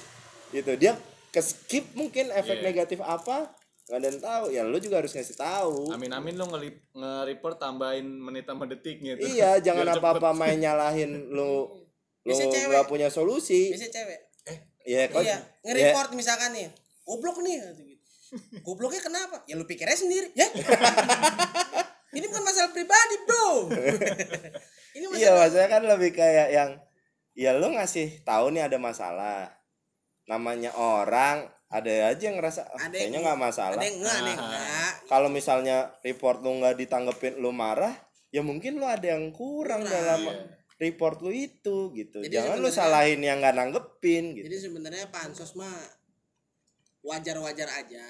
[0.49, 0.95] Gitu dia
[1.29, 2.65] ke skip mungkin efek Iya.
[2.65, 3.51] negatif apa?
[3.85, 4.45] Nggak ada yang tahu.
[4.49, 5.91] Ya lu juga harus ngasih tahu.
[5.91, 9.19] Amin amin lo nge- nge-report tambahin menit sama detik gitu.
[9.19, 11.67] Iya jangan Biar apa apa main nyalahin lu.
[12.25, 13.69] Lu nggak punya solusi.
[13.69, 14.21] Biasanya cewek.
[14.85, 16.73] Iya, kok- iya ya, nge-report misalkan nih
[17.05, 17.61] goblok nih
[18.65, 19.45] gobloknya kenapa?
[19.45, 20.33] Ya lu pikirnya sendiri.
[20.33, 20.49] Ya
[22.15, 23.49] ini bukan masalah pribadi bro.
[24.95, 26.71] Ini masalah iya maksudnya kan lebih kayak yang
[27.35, 29.51] ya lu ngasih tahu nih ada masalah.
[30.25, 33.75] Namanya orang ada aja yang ngerasa "Ah, Ada yang- kayaknya nggak masalah.
[33.75, 37.91] ada yang enggak ada yang enggak kalau misalnya report lu nggak ditanggepin lu marah
[38.31, 39.91] ya mungkin lu ada yang kurang, Kurang.
[39.91, 40.35] dalam Iya.
[40.81, 42.23] report lu itu gitu.
[42.23, 44.47] Jadi jangan lu salahin yang nggak nanggepin gitu.
[44.47, 45.75] Jadi sebenarnya pansos mah
[47.03, 48.07] wajar-wajar aja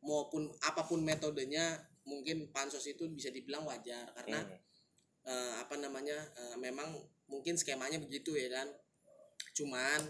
[0.00, 4.60] maupun apa pun metodenya mungkin pansos itu bisa dibilang wajar karena Hmm.
[5.24, 6.92] eh, apa namanya eh, memang
[7.32, 8.68] mungkin skemanya begitu ya kan
[9.56, 10.00] cuman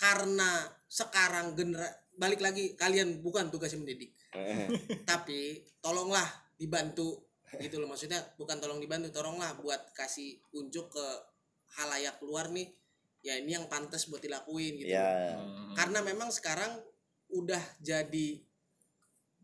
[0.00, 1.86] karena sekarang genera
[2.16, 4.16] balik lagi kalian bukan tugasnya mendidik.
[4.32, 4.68] Eh,
[5.10, 6.24] tapi tolonglah
[6.56, 7.28] dibantu
[7.60, 7.88] gitu loh.
[7.92, 11.06] Maksudnya bukan tolong dibantu tolonglah buat kasih unjuk ke
[11.80, 12.72] halayak luar nih.
[13.20, 14.96] Ya ini yang pantas buat dilakuin gitu.
[14.96, 15.36] Ya.
[15.36, 15.76] Hmm.
[15.76, 16.80] karena memang sekarang
[17.28, 18.40] udah jadi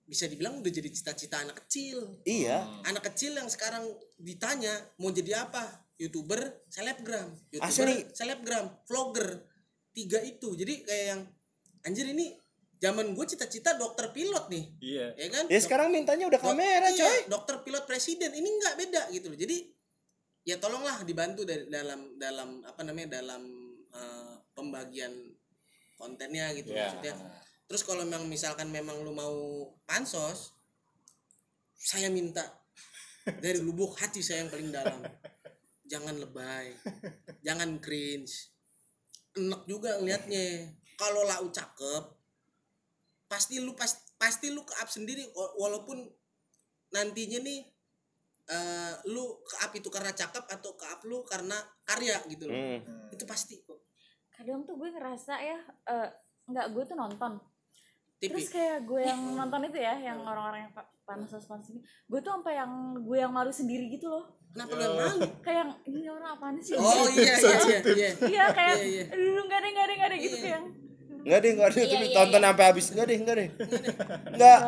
[0.06, 2.22] bisa dibilang udah jadi cita-cita anak kecil.
[2.22, 2.62] Iya.
[2.86, 3.82] Anak kecil yang sekarang
[4.16, 5.66] ditanya mau jadi apa?
[5.98, 6.38] Youtuber
[6.70, 7.34] selebgram.
[7.50, 8.06] Youtuber Asli.
[8.14, 9.42] selebgram vlogger.
[9.90, 10.54] Tiga itu.
[10.54, 11.20] Jadi kayak yang
[11.82, 12.38] anjir ini
[12.76, 14.64] zaman gue cita-cita dokter pilot nih.
[14.78, 15.06] Iya.
[15.18, 15.44] Ya kan?
[15.50, 17.18] Ya sekarang mintanya udah Dok- kamera iya, coy.
[17.26, 18.30] dokter pilot presiden.
[18.30, 19.38] Ini nggak beda gitu loh.
[19.40, 19.56] Jadi
[20.46, 23.42] ya tolonglah dibantu dari dalam dalam apa namanya dalam
[23.90, 25.10] eh, pembagian
[25.96, 26.92] kontennya gitu Iya.
[26.92, 27.14] maksudnya
[27.66, 29.34] terus kalau memang misalkan memang lu mau
[29.86, 30.56] pansos
[31.76, 32.42] saya minta.
[33.26, 35.00] Dari lubuk hati saya yang paling dalam.
[35.86, 36.74] Jangan lebay.
[37.46, 38.50] Jangan cringe.
[39.38, 40.72] Enak juga ngeliatnya.
[40.96, 42.04] Kalau lau cakep
[43.26, 45.26] pasti lu pas, pasti lu ke up sendiri.
[45.34, 46.02] Wa- walaupun
[46.94, 47.60] nantinya nih
[48.46, 52.54] eh lu ke up itu karena cakep atau ke up lu karena karya gitu loh.
[52.54, 53.10] Hmm.
[53.10, 53.90] itu pasti kok.
[54.30, 55.58] Kadang tuh gue ngerasa ya
[55.90, 56.08] eh,
[56.46, 57.42] nggak gue tuh nonton
[58.16, 61.80] TV terus kayak gue yang nonton itu ya yang orang-orang yang pa- pansos pansos ini
[61.82, 65.58] gue tuh sampai yang gue yang malu sendiri gitu loh kenapa lu yang malu kayak
[65.60, 69.04] yang ini orang apaan sih oh iya iya iya iya iya kayak Iya, iya.
[69.08, 70.42] aduh nggak ada nggak ada nggak ada gitu Iya.
[70.42, 70.66] kayak yang
[71.26, 72.46] Enggak deh, enggak deh, Iya, terus iya, tonton iya.
[72.46, 72.86] sampai habis.
[72.86, 73.48] Enggak deh, enggak deh.
[74.30, 74.58] Enggak,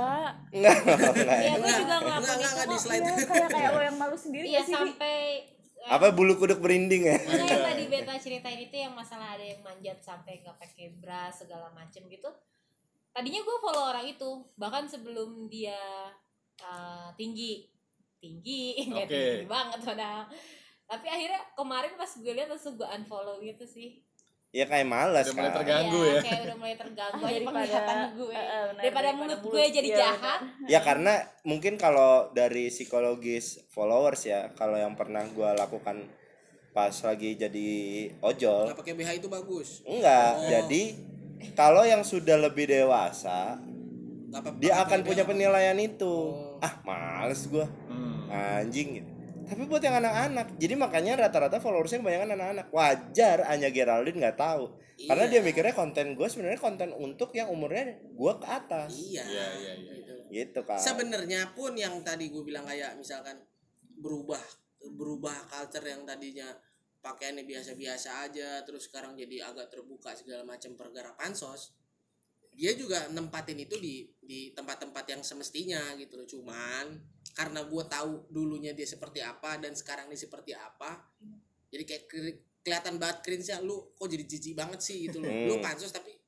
[0.51, 1.13] enggak enggak.
[1.15, 1.39] enggak.
[1.39, 2.99] Iya, gue Enggak, juga enggak, ngelakuin enggak, itu enggak, di slide.
[2.99, 5.17] iya kayak kayak lo yang malu sendiri Iya sampai
[5.55, 7.15] eh, Apa bulu kuduk berinding ya?
[7.17, 11.31] Makanya yang tadi beta ceritain itu yang masalah ada yang manjat sampai nggak pakai bra
[11.31, 12.27] segala macem gitu.
[13.19, 15.75] Tadinya gue follow orang itu bahkan sebelum dia
[16.63, 17.67] uh, tinggi
[18.23, 19.19] tinggi nggak Oke.
[19.19, 20.23] tinggi banget padahal.
[20.87, 24.07] Tapi akhirnya kemarin pas gue lihat langsung gue unfollow gitu sih.
[24.55, 25.57] Ya kayak malas Udah mulai kan.
[25.61, 26.21] terganggu Iya, ya.
[26.23, 28.31] Kayak udah mulai terganggu aja Daripada- penglihatan gue.
[28.31, 30.41] eh, eh, benar, daripada, mulut gue jadi iya, jahat.
[30.73, 36.07] Ya karena mungkin kalau dari psikologis followers ya, kalau yang pernah gua lakukan
[36.71, 37.69] pas lagi jadi
[38.23, 40.31] ojol, nggak pakai BH itu bagus enggak.
[40.39, 40.47] Oh.
[40.47, 40.83] Jadi
[41.55, 43.59] kalau yang sudah lebih dewasa,
[44.29, 46.05] apa dia akan punya penilaian itu.
[46.05, 46.59] Oh.
[46.61, 47.67] Ah, males gua.
[47.87, 48.29] Hmm.
[48.29, 49.11] Anjing gitu.
[49.49, 54.77] tapi buat yang anak-anak jadi makanya rata-rata followersnya kebanyakan anak-anak wajar Anya Geraldine nggak tahu
[55.09, 55.33] karena Iya.
[55.33, 59.73] dia mikirnya konten gue sebenarnya konten untuk yang umurnya gue ke atas iya Iya, iya,
[59.81, 59.95] iya.
[59.97, 60.15] gitu.
[60.29, 63.41] gitu kan sebenarnya pun yang tadi gue bilang kayak misalkan
[63.97, 64.45] berubah
[64.85, 66.53] berubah culture yang tadinya
[66.99, 71.79] pakaiannya biasa-biasa aja terus sekarang jadi agak terbuka segala macam pergera pansos
[72.59, 76.27] dia juga nempatin itu di di tempat-tempat yang semestinya gitu loh.
[76.27, 76.91] Cuman
[77.31, 81.07] karena gue tahu dulunya dia seperti apa dan sekarang dia seperti apa
[81.71, 82.03] jadi kayak
[82.67, 85.31] kelihatan banget cringe nya lu kok jadi jijik banget sih gitu loh.
[85.31, 85.65] Lu Hmm.
[85.65, 86.19] pansos tapi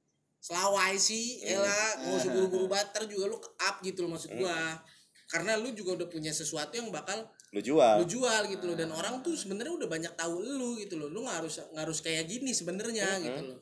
[0.41, 4.79] selawai sih elah mau buru-buru bater juga lu up gitu loh maksud gua.
[5.27, 7.97] Karena lu juga udah punya sesuatu yang bakal lu jual.
[8.03, 8.77] Lu jual gitu loh.
[8.79, 11.11] Dan orang tuh sebenarnya udah banyak tahu lu gitu loh.
[11.11, 13.61] Lu nggak harus nggak harus kayak gini sebenarnya gitu loh.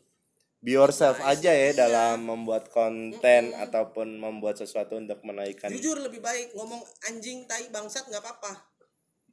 [0.59, 1.72] Be yourself Guys, aja ya iya.
[1.72, 8.11] dalam membuat konten ataupun membuat sesuatu untuk menaikkan jujur lebih baik ngomong anjing tai bangsat
[8.11, 8.53] nggak apa-apa.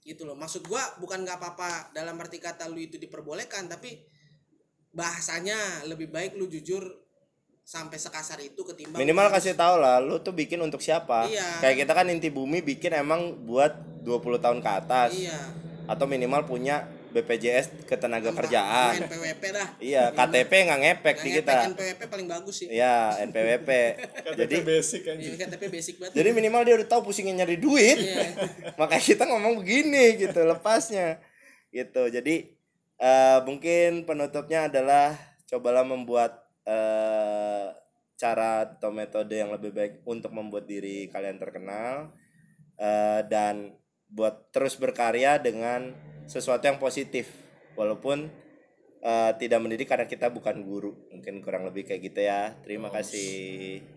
[0.06, 0.38] Gitu loh.
[0.38, 4.06] Maksud gua bukan nggak apa-apa dalam arti kata lu itu diperbolehkan tapi
[4.96, 7.05] bahasanya lebih baik lu jujur
[7.66, 11.26] sampai sekasar itu ketimbang minimal kasih tahu lah lu tuh bikin untuk siapa.
[11.26, 11.66] Iya.
[11.66, 13.74] kayak kita kan inti bumi bikin emang buat
[14.06, 15.18] 20 tahun ke atas.
[15.18, 15.40] Iya.
[15.90, 18.46] Atau minimal punya BPJS ketenaga Apa?
[18.46, 19.02] kerjaan.
[19.02, 19.68] Main PWP dah.
[19.82, 21.54] Iya KTP nggak ngepek di kita.
[21.74, 22.68] NPWP paling bagus sih.
[22.70, 23.70] Iya NPWP
[24.46, 26.14] jadi basic kan Iya, KTP basic banget.
[26.22, 27.98] Jadi minimal dia udah tahu pusingnya nyari duit.
[27.98, 28.30] Iya.
[28.80, 31.18] makanya kita ngomong begini gitu lepasnya.
[31.74, 32.14] Gitu.
[32.14, 32.54] Jadi
[33.02, 35.18] eh, mungkin penutupnya adalah
[35.50, 37.68] cobalah membuat eh,
[38.16, 42.12] cara atau metode yang lebih baik untuk membuat diri kalian terkenal
[42.82, 43.78] eh, dan
[44.10, 45.94] buat terus berkarya dengan
[46.26, 47.32] sesuatu yang positif.
[47.80, 48.28] Walaupun
[49.00, 50.94] eh, tidak mendidik karena kita bukan guru.
[51.14, 52.58] Mungkin kurang lebih kayak gitu ya.
[52.66, 53.95] Terima kasih